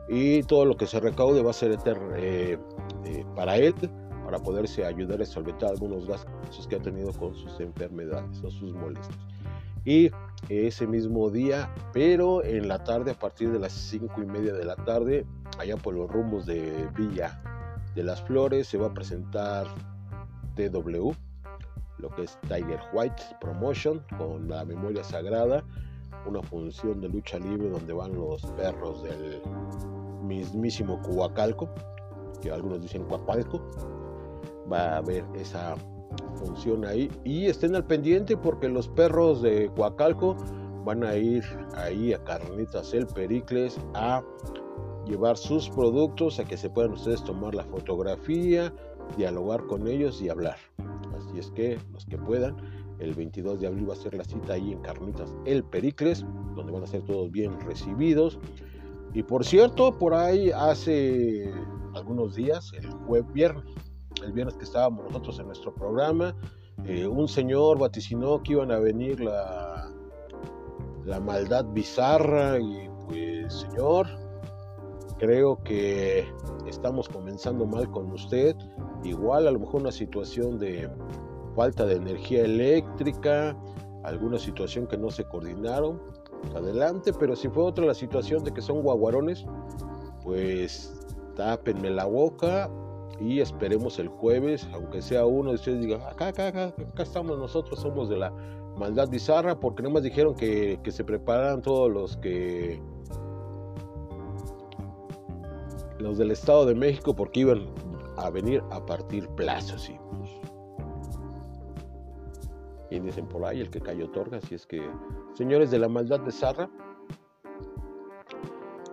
Y 0.08 0.44
todo 0.44 0.65
lo 0.65 0.78
que 0.78 0.88
se 0.88 1.00
recaude 1.00 1.41
va 1.41 1.52
a 1.52 1.54
ser 1.54 1.78
eh, 2.15 2.58
eh, 3.06 3.26
para 3.36 3.58
él, 3.58 3.74
para 4.24 4.39
poderse 4.39 4.86
ayudar 4.86 5.22
a 5.22 5.26
solventar 5.26 5.72
algunos 5.72 6.08
gastos 6.08 6.67
que 6.67 6.76
ha 6.76 6.82
tenido 6.82 7.12
con 7.13 7.34
sus 7.36 7.60
enfermedades 7.60 8.41
o 8.44 8.52
sus 8.52 8.74
molestias. 8.74 9.17
Y 9.84 10.10
ese 10.49 10.88
mismo 10.88 11.30
día, 11.30 11.73
pero 11.93 12.43
en 12.43 12.67
la 12.67 12.84
tarde, 12.84 13.12
a 13.12 13.19
partir 13.19 13.51
de 13.51 13.60
las 13.60 13.71
cinco 13.71 14.21
y 14.21 14.25
media 14.25 14.54
de 14.54 14.65
la 14.65 14.75
tarde, 14.75 15.25
allá 15.58 15.77
por 15.77 15.93
los 15.93 16.10
rumbos 16.10 16.45
de 16.45 16.88
Villa 16.95 17.41
de 17.95 18.04
las 18.04 18.21
Flores, 18.21 18.67
se 18.67 18.77
va 18.77 18.88
a 18.88 18.93
presentar 18.93 19.67
TW, 20.56 21.12
lo 21.97 22.10
que 22.15 22.23
es 22.23 22.38
Tiger 22.47 22.80
White 22.93 23.23
Promotion, 23.39 24.04
con 24.17 24.47
la 24.49 24.65
memoria 24.65 25.04
sagrada, 25.04 25.63
una 26.25 26.41
función 26.41 27.01
de 27.01 27.10
lucha 27.10 27.39
libre 27.39 27.69
donde 27.69 27.93
van 27.93 28.13
los 28.13 28.43
perros 28.58 29.04
del 29.04 29.41
mismísimo 30.23 31.01
Cuacalco, 31.01 31.69
que 32.41 32.51
algunos 32.51 32.82
dicen 32.82 33.04
Cuacalco. 33.06 33.62
Va 34.71 34.93
a 34.93 34.97
haber 34.97 35.25
esa 35.36 35.75
funciona 36.36 36.89
ahí. 36.89 37.10
Y 37.24 37.45
estén 37.45 37.76
al 37.76 37.86
pendiente 37.86 38.38
porque 38.38 38.69
los 38.69 38.88
perros 38.88 39.41
de 39.41 39.71
Coacalco 39.76 40.36
van 40.86 41.04
a 41.04 41.15
ir 41.15 41.43
ahí 41.76 42.13
a 42.13 42.24
Carnitas 42.24 42.93
El 42.93 43.08
Pericles 43.08 43.80
a 43.93 44.24
llevar 45.06 45.38
sus 45.38 45.69
productos, 45.69 46.39
a 46.39 46.45
que 46.45 46.58
se 46.58 46.69
puedan 46.69 46.93
ustedes 46.93 47.24
tomar 47.24 47.56
la 47.56 47.63
fotografía, 47.65 48.74
dialogar 49.17 49.65
con 49.67 49.88
ellos 49.88 50.21
y 50.21 50.30
hablar. 50.30 50.58
Así 51.15 51.39
es 51.39 51.52
que 51.52 51.80
los 51.91 52.06
que 52.06 52.17
puedan, 52.17 52.56
el 53.00 53.13
22 53.13 53.60
de 53.60 53.67
abril 53.67 53.89
va 53.89 53.93
a 53.93 53.97
ser 53.97 54.13
la 54.13 54.24
cita 54.24 54.54
ahí 54.54 54.71
en 54.71 54.82
Carnitas 54.82 55.34
El 55.45 55.63
Pericles, 55.63 56.26
donde 56.56 56.71
van 56.71 56.84
a 56.84 56.88
ser 56.88 57.02
todos 57.04 57.32
bien 57.32 57.60
recibidos. 57.62 58.39
Y 59.13 59.24
por 59.24 59.45
cierto, 59.45 59.97
por 59.97 60.13
ahí 60.13 60.52
hace 60.52 61.52
algunos 61.93 62.36
días, 62.36 62.71
el 62.74 62.89
jueves 62.91 63.34
viernes, 63.34 63.90
el 64.23 64.31
viernes 64.31 64.55
que 64.55 64.63
estábamos 64.63 65.05
nosotros 65.05 65.39
en 65.39 65.47
nuestro 65.47 65.73
programa, 65.73 66.36
eh, 66.86 67.07
un 67.07 67.27
señor 67.27 67.79
vaticinó 67.79 68.41
que 68.41 68.53
iban 68.53 68.71
a 68.71 68.79
venir 68.79 69.19
la, 69.19 69.91
la 71.05 71.19
maldad 71.19 71.65
bizarra 71.65 72.60
y 72.60 72.89
pues 73.07 73.53
señor, 73.53 74.07
creo 75.19 75.62
que 75.63 76.25
estamos 76.65 77.07
comenzando 77.07 77.65
mal 77.65 77.89
con 77.91 78.12
usted, 78.12 78.55
igual 79.03 79.47
a 79.47 79.51
lo 79.51 79.60
mejor 79.60 79.81
una 79.81 79.91
situación 79.91 80.57
de 80.57 80.89
falta 81.55 81.86
de 81.86 81.95
energía 81.95 82.43
eléctrica, 82.43 83.55
alguna 84.03 84.39
situación 84.39 84.88
que 84.88 84.97
no 84.97 85.12
se 85.12 85.23
coordinaron, 85.25 86.01
adelante, 86.55 87.13
pero 87.13 87.36
si 87.36 87.49
fue 87.49 87.63
otra 87.63 87.86
la 87.86 87.93
situación 87.93 88.43
de 88.43 88.53
que 88.53 88.62
son 88.62 88.81
guaguarones, 88.81 89.45
pues 90.23 90.93
tápenme 91.36 91.89
la 91.89 92.05
boca 92.05 92.69
y 93.21 93.39
esperemos 93.39 93.99
el 93.99 94.07
jueves, 94.07 94.67
aunque 94.73 95.01
sea 95.01 95.25
uno 95.25 95.49
de 95.49 95.55
ustedes 95.55 95.79
diga, 95.81 96.10
acá, 96.10 96.29
acá, 96.29 96.47
acá, 96.47 96.65
acá 96.67 97.03
estamos 97.03 97.38
nosotros, 97.38 97.79
somos 97.79 98.10
de 98.10 98.17
la 98.17 98.34
maldad 98.77 99.10
bizarra, 99.10 99.60
porque 99.60 99.84
no 99.84 99.91
más 99.91 100.01
dijeron 100.01 100.36
que, 100.36 100.79
se 100.89 101.03
preparan 101.03 101.62
todos 101.62 101.91
los 101.91 102.17
que 102.17 102.81
los 105.99 106.17
del 106.17 106.31
Estado 106.31 106.65
de 106.65 106.73
México 106.73 107.15
porque 107.15 107.41
iban 107.41 107.67
a 108.17 108.31
venir 108.31 108.63
a 108.71 108.84
partir 108.84 109.27
plazos 109.29 109.91
y 112.89 112.99
dicen 112.99 113.27
por 113.27 113.45
ahí 113.45 113.62
el 113.62 113.69
que 113.69 113.79
cayó 113.79 114.05
otorga, 114.05 114.38
así 114.38 114.55
es 114.55 114.65
que 114.65 114.81
señores 115.36 115.69
de 115.71 115.79
la 115.79 115.88
maldad 115.88 116.19
de 116.21 116.31
Zarra, 116.31 116.69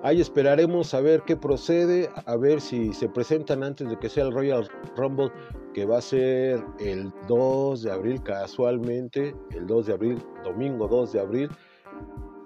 Ahí 0.05 0.21
esperaremos 0.21 0.95
a 0.95 1.01
ver 1.01 1.23
qué 1.23 1.37
procede, 1.37 2.09
a 2.25 2.37
ver 2.37 2.61
si 2.61 2.93
se 2.93 3.09
presentan 3.09 3.65
antes 3.65 3.89
de 3.89 3.99
que 3.99 4.09
sea 4.09 4.25
el 4.25 4.33
Royal 4.33 4.69
Rumble, 4.97 5.33
que 5.75 5.87
va 5.87 5.99
a 5.99 6.03
ser 6.03 6.65
el 6.79 7.13
2 7.27 7.83
de 7.83 7.91
abril 7.91 8.23
casualmente, 8.23 9.35
el 9.51 9.67
2 9.67 9.87
de 9.87 9.93
abril, 9.93 10.23
domingo 10.45 10.87
2 10.87 11.13
de 11.13 11.21
abril, 11.21 11.51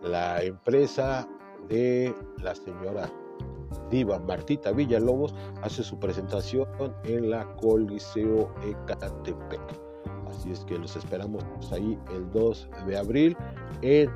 la 0.03 0.43
empresa 0.43 1.29
de 1.69 2.15
la 2.43 2.55
señora 2.55 3.13
diva 3.91 4.19
Martita 4.19 4.73
Villalobos 4.73 5.35
hace 5.61 5.83
su 5.83 5.99
presentación 5.99 6.67
en 7.05 7.29
la 7.29 7.45
Coliseo 7.57 8.51
Ecatepec. 8.65 9.61
Así 10.31 10.51
es 10.51 10.61
que 10.65 10.79
los 10.79 10.97
esperamos 10.97 11.45
ahí 11.71 11.99
el 12.15 12.31
2 12.33 12.71
de 12.87 12.97
abril 12.97 13.37
en 13.83 14.11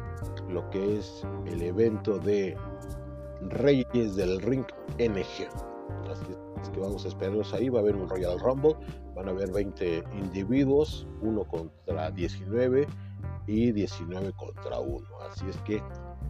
lo 0.48 0.68
que 0.70 0.98
es 0.98 1.22
el 1.44 1.60
evento 1.60 2.18
de 2.18 2.56
Reyes 3.42 4.16
del 4.16 4.40
Ring 4.40 4.64
NG. 4.98 5.48
Así 6.10 6.24
es 6.62 6.68
que 6.70 6.80
vamos 6.80 7.04
a 7.04 7.08
esperarlos 7.08 7.52
ahí. 7.54 7.68
Va 7.68 7.80
a 7.80 7.82
haber 7.82 7.96
un 7.96 8.08
Royal 8.08 8.38
Rumble. 8.38 8.76
Van 9.14 9.28
a 9.28 9.30
haber 9.30 9.52
20 9.52 10.04
individuos, 10.18 11.06
uno 11.22 11.44
contra 11.44 12.10
19 12.10 12.86
y 13.46 13.72
19 13.72 14.32
contra 14.32 14.78
1. 14.78 15.06
Así 15.30 15.46
es 15.48 15.56
que 15.58 15.82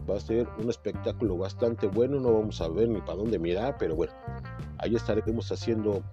va 0.09 0.15
a 0.15 0.19
ser 0.19 0.47
un 0.57 0.69
espectáculo 0.69 1.37
bastante 1.37 1.87
bueno. 1.87 2.19
No 2.19 2.33
vamos 2.33 2.61
a 2.61 2.69
ver 2.69 2.89
ni 2.89 3.01
para 3.01 3.15
dónde 3.15 3.39
mirar, 3.39 3.75
pero 3.77 3.95
bueno, 3.95 4.13
ahí 4.77 4.95
estaremos 4.95 5.51
haciendo 5.51 6.03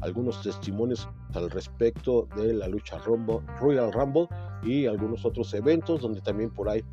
algunos 0.00 0.42
testimonios 0.42 1.08
al 1.34 1.50
respecto 1.50 2.28
de 2.36 2.52
la 2.52 2.68
lucha 2.68 2.98
Rumble, 2.98 3.40
Royal 3.58 3.92
Rumble 3.92 4.28
y 4.62 4.86
algunos 4.86 5.24
otros 5.24 5.52
eventos 5.54 6.02
donde 6.02 6.20
también 6.20 6.50
por 6.50 6.68
ahí 6.68 6.84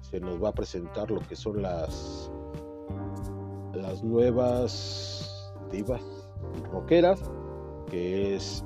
se 0.00 0.20
nos 0.20 0.42
va 0.42 0.50
a 0.50 0.52
presentar 0.52 1.10
lo 1.10 1.20
que 1.20 1.34
son 1.34 1.62
las 1.62 2.30
las 3.82 4.02
nuevas 4.02 5.52
divas 5.70 6.02
rockeras, 6.70 7.30
que 7.90 8.36
es 8.36 8.64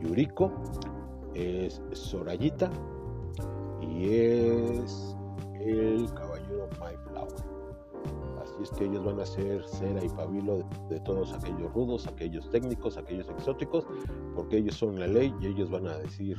Yuriko, 0.00 0.52
es 1.34 1.80
Sorayita 1.92 2.70
y 3.80 4.08
es 4.10 5.16
el 5.60 6.12
caballero 6.14 6.68
My 6.80 6.96
Flower. 7.08 7.56
Así 8.42 8.62
es 8.62 8.70
que 8.70 8.84
ellos 8.84 9.04
van 9.04 9.20
a 9.20 9.26
ser 9.26 9.64
cera 9.64 10.04
y 10.04 10.08
pabilo 10.08 10.64
de, 10.88 11.00
todos 11.00 11.32
aquellos 11.32 11.72
rudos, 11.72 12.06
aquellos 12.06 12.50
técnicos, 12.50 12.96
aquellos 12.96 13.28
exóticos, 13.28 13.86
porque 14.34 14.58
ellos 14.58 14.74
son 14.74 14.98
la 14.98 15.06
ley 15.06 15.34
y 15.40 15.46
ellos 15.46 15.70
van 15.70 15.86
a 15.86 15.96
decir 15.98 16.36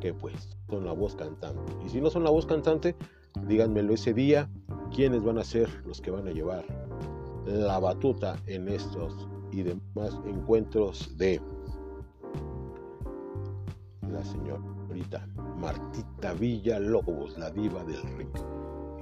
que 0.00 0.12
pues 0.12 0.56
son 0.68 0.84
la 0.84 0.92
voz 0.92 1.14
cantante. 1.14 1.72
Y 1.84 1.88
si 1.88 2.00
no 2.00 2.10
son 2.10 2.24
la 2.24 2.30
voz 2.30 2.46
cantante, 2.46 2.96
díganmelo 3.46 3.94
ese 3.94 4.12
día, 4.12 4.48
quiénes 4.94 5.22
van 5.22 5.38
a 5.38 5.44
ser 5.44 5.68
los 5.86 6.00
que 6.00 6.10
van 6.10 6.26
a 6.28 6.32
llevar 6.32 6.64
la 7.46 7.78
batuta 7.78 8.36
en 8.46 8.68
estos 8.68 9.28
y 9.50 9.62
demás 9.62 10.18
encuentros 10.26 11.16
de 11.16 11.40
la 14.10 14.24
señorita 14.24 15.26
Martita 15.58 16.34
Villalobos, 16.34 17.38
la 17.38 17.50
diva 17.50 17.82
del 17.84 18.02
ring. 18.16 18.28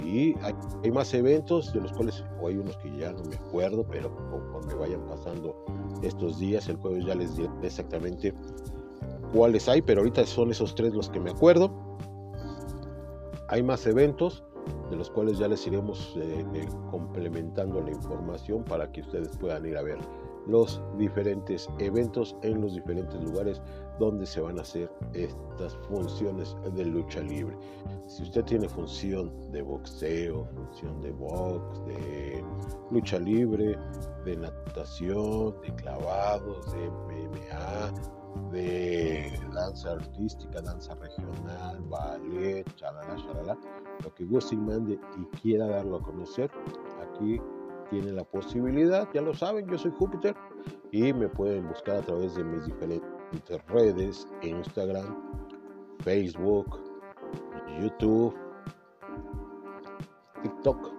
Y 0.03 0.35
hay, 0.41 0.91
más 0.91 1.13
eventos 1.13 1.71
de 1.73 1.81
los 1.81 1.91
cuales 1.93 2.23
o 2.41 2.47
hay 2.47 2.57
unos 2.57 2.75
que 2.77 2.95
ya 2.97 3.11
no 3.11 3.23
me 3.23 3.35
acuerdo, 3.35 3.85
pero 3.87 4.15
conforme 4.31 4.73
vayan 4.73 5.05
pasando 5.07 5.55
estos 6.01 6.39
días, 6.39 6.67
el 6.69 6.77
jueves 6.77 7.05
ya 7.05 7.13
les 7.13 7.35
diré 7.37 7.49
exactamente 7.61 8.33
cuáles 9.33 9.69
hay, 9.69 9.81
pero 9.81 10.01
ahorita 10.01 10.25
son 10.25 10.49
esos 10.49 10.73
tres 10.73 10.93
los 10.93 11.09
que 11.09 11.19
me 11.19 11.29
acuerdo. 11.29 11.71
Hay 13.47 13.61
más 13.61 13.85
eventos 13.85 14.43
de 14.89 14.95
los 14.95 15.09
cuales 15.09 15.37
ya 15.37 15.47
les 15.47 15.65
iremos 15.67 16.15
eh, 16.17 16.45
eh, 16.53 16.67
complementando 16.89 17.81
la 17.81 17.91
información 17.91 18.63
para 18.63 18.91
que 18.91 19.01
ustedes 19.01 19.35
puedan 19.37 19.65
ir 19.65 19.77
a 19.77 19.81
ver 19.81 19.97
los 20.47 20.81
diferentes 20.97 21.69
eventos 21.79 22.35
en 22.41 22.61
los 22.61 22.73
diferentes 22.73 23.21
lugares 23.23 23.61
donde 23.99 24.25
se 24.25 24.41
van 24.41 24.57
a 24.57 24.61
hacer 24.61 24.91
estas 25.13 25.75
funciones 25.87 26.55
de 26.73 26.85
lucha 26.85 27.21
libre. 27.21 27.55
Si 28.07 28.23
usted 28.23 28.43
tiene 28.45 28.67
función 28.67 29.31
de 29.51 29.61
boxeo, 29.61 30.45
función 30.55 30.99
de 31.01 31.11
box, 31.11 31.85
de 31.85 32.43
lucha 32.89 33.19
libre, 33.19 33.77
de 34.25 34.37
natación, 34.37 35.55
de 35.61 35.75
clavados, 35.75 36.71
de 36.73 36.89
MMA, 36.89 38.20
de 38.51 39.39
danza 39.53 39.93
artística, 39.93 40.61
danza 40.61 40.95
regional, 40.95 41.79
ballet, 41.89 42.65
chalala, 42.75 43.15
chalala, 43.15 43.57
lo 44.03 44.13
que 44.13 44.25
guste 44.25 44.55
y 44.55 44.57
mande 44.57 44.99
y 45.17 45.37
quiera 45.37 45.67
darlo 45.67 45.97
a 45.97 46.01
conocer, 46.01 46.49
aquí 47.01 47.41
tiene 47.89 48.11
la 48.11 48.23
posibilidad, 48.23 49.07
ya 49.13 49.21
lo 49.21 49.33
saben, 49.33 49.67
yo 49.67 49.77
soy 49.77 49.91
Júpiter 49.91 50.35
y 50.91 51.13
me 51.13 51.27
pueden 51.27 51.67
buscar 51.67 51.97
a 51.97 52.01
través 52.01 52.35
de 52.35 52.43
mis 52.43 52.65
diferentes 52.65 53.65
redes, 53.67 54.27
Instagram, 54.41 55.15
Facebook, 55.99 56.79
YouTube, 57.79 58.35
TikTok 60.41 60.91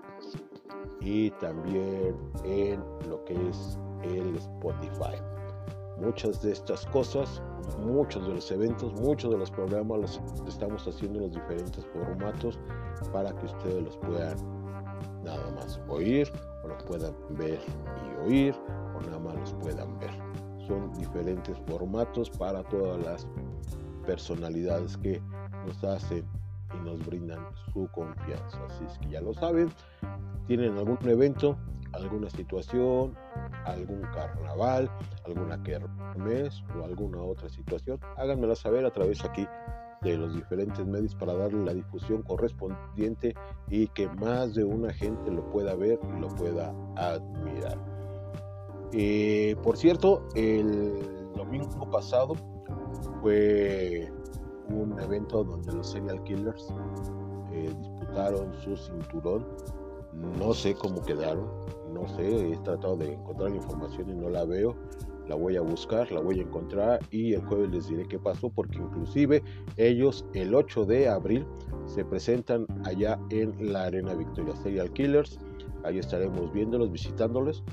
y 1.01 1.31
también 1.33 2.17
en 2.45 2.81
lo 3.09 3.25
que 3.25 3.35
es 3.49 3.79
el 4.03 4.37
Spotify. 4.37 5.32
Muchas 6.03 6.43
de 6.43 6.53
estas 6.53 6.85
cosas, 6.87 7.41
muchos 7.79 8.27
de 8.27 8.35
los 8.35 8.51
eventos, 8.51 8.93
muchos 8.95 9.31
de 9.31 9.39
los 9.39 9.51
programas 9.51 10.01
los 10.01 10.21
estamos 10.49 10.87
haciendo 10.87 11.21
en 11.21 11.27
los 11.27 11.35
diferentes 11.35 11.87
formatos 11.87 12.59
para 13.13 13.33
que 13.37 13.47
ustedes 13.47 13.85
los 13.85 13.97
puedan 13.99 14.37
nada 15.25 15.51
más 15.53 15.81
oír 15.89 16.31
o 16.65 16.69
los 16.69 16.83
puedan 16.85 17.15
ver 17.31 17.61
y 18.05 18.29
oír 18.29 18.55
o 18.97 19.01
nada 19.01 19.19
más 19.21 19.35
los 19.37 19.53
puedan 19.55 19.99
ver. 20.01 20.11
Son 20.67 20.93
diferentes 20.95 21.57
formatos 21.69 22.31
para 22.31 22.63
todas 22.65 23.01
las 23.05 23.27
personalidades 24.05 24.97
que 24.97 25.23
nos 25.67 25.85
hacen 25.85 26.25
y 26.75 26.85
nos 26.85 27.05
brindan 27.07 27.47
su 27.73 27.87
confianza. 27.93 28.59
Así 28.67 28.85
es 28.85 28.99
que 28.99 29.11
ya 29.11 29.21
lo 29.21 29.35
saben, 29.35 29.71
tienen 30.47 30.77
algún 30.77 30.99
evento, 31.09 31.57
alguna 31.93 32.31
situación, 32.31 33.15
algún 33.65 34.03
carnaval, 34.13 34.91
alguna 35.27 35.63
kermés 35.63 36.63
o 36.79 36.85
alguna 36.85 37.23
otra 37.23 37.49
situación, 37.49 38.01
háganmela 38.17 38.55
saber 38.57 38.85
a 38.85 38.91
través 38.91 39.25
aquí 39.25 39.47
de 40.03 40.17
los 40.17 40.35
diferentes 40.35 40.85
medios 40.85 41.15
para 41.15 41.35
darle 41.35 41.65
la 41.65 41.75
difusión 41.75 42.23
correspondiente 42.23 43.35
y 43.69 43.87
que 43.89 44.09
más 44.09 44.55
de 44.55 44.65
una 44.65 44.93
gente 44.93 45.31
lo 45.31 45.49
pueda 45.51 45.75
ver 45.75 45.99
y 46.17 46.21
lo 46.21 46.29
pueda 46.29 46.75
admirar. 46.97 47.79
Eh, 48.93 49.57
por 49.63 49.77
cierto, 49.77 50.29
el 50.35 51.31
domingo 51.35 51.89
pasado 51.91 52.35
fue 53.21 54.13
un 54.69 54.99
evento 55.01 55.45
donde 55.45 55.73
los 55.73 55.91
serial 55.91 56.23
killers 56.25 56.69
eh, 57.53 57.73
disputaron 57.79 58.53
su 58.63 58.77
cinturón. 58.77 59.47
No 60.39 60.53
sé 60.53 60.75
cómo 60.75 61.01
quedaron, 61.01 61.49
no 61.93 62.09
sé, 62.17 62.53
he 62.53 62.57
tratado 62.59 62.97
de 62.97 63.13
encontrar 63.13 63.51
la 63.51 63.57
información 63.57 64.11
y 64.11 64.15
no 64.15 64.29
la 64.29 64.45
veo 64.45 64.77
la 65.29 65.37
voy 65.37 65.57
a 65.57 65.61
buscar, 65.61 66.11
la 66.11 66.21
voy 66.21 66.41
a 66.41 66.43
encontrar 66.43 67.01
y 67.11 67.35
el 67.35 67.43
jueves 67.47 67.71
les 67.71 67.89
diré 67.89 68.07
qué 68.07 68.19
pasó 68.19 68.51
porque 68.51 68.79
inclusive 68.79 69.43
ellos 69.77 70.27
el 70.35 70.55
8 70.55 70.85
de 70.85 71.09
abril 71.09 71.47
se 71.87 72.05
presentan 72.05 72.67
allá 72.85 73.19
en 73.31 73.73
la 73.73 73.85
Arena 73.85 74.15
Victoria 74.15 74.55
Serial 74.57 74.93
Killers. 74.93 75.39
Ahí 75.85 75.99
estaremos 75.99 76.53
viéndolos, 76.53 76.91
visitándolos 76.91 77.65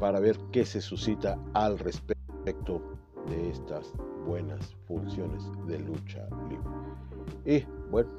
para 0.00 0.20
ver 0.20 0.36
qué 0.50 0.64
se 0.64 0.80
suscita 0.80 1.38
al 1.54 1.78
respecto 1.78 2.82
de 3.28 3.50
estas 3.50 3.92
buenas 4.26 4.74
funciones 4.86 5.44
de 5.66 5.78
lucha 5.78 6.26
libre. 6.48 6.66
Y 7.44 7.64
bueno, 7.90 8.10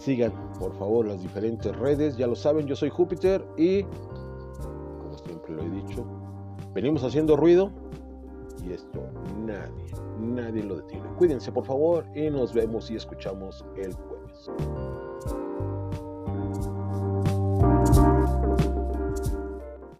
sigan 0.00 0.32
por 0.58 0.74
favor 0.74 1.06
las 1.06 1.22
diferentes 1.22 1.74
redes, 1.76 2.16
ya 2.16 2.26
lo 2.26 2.34
saben, 2.34 2.66
yo 2.66 2.74
soy 2.74 2.90
Júpiter 2.90 3.46
y 3.56 3.84
como 3.84 5.18
siempre 5.18 5.54
lo 5.54 5.62
he 5.62 5.70
dicho, 5.70 6.04
Venimos 6.74 7.02
haciendo 7.02 7.36
ruido 7.36 7.72
y 8.64 8.72
esto 8.72 9.02
nadie, 9.44 9.92
nadie 10.20 10.62
lo 10.62 10.76
detiene. 10.76 11.08
Cuídense 11.18 11.50
por 11.50 11.64
favor 11.64 12.06
y 12.14 12.30
nos 12.30 12.54
vemos 12.54 12.90
y 12.90 12.96
escuchamos 12.96 13.64
el 13.76 13.92
jueves. 13.92 14.50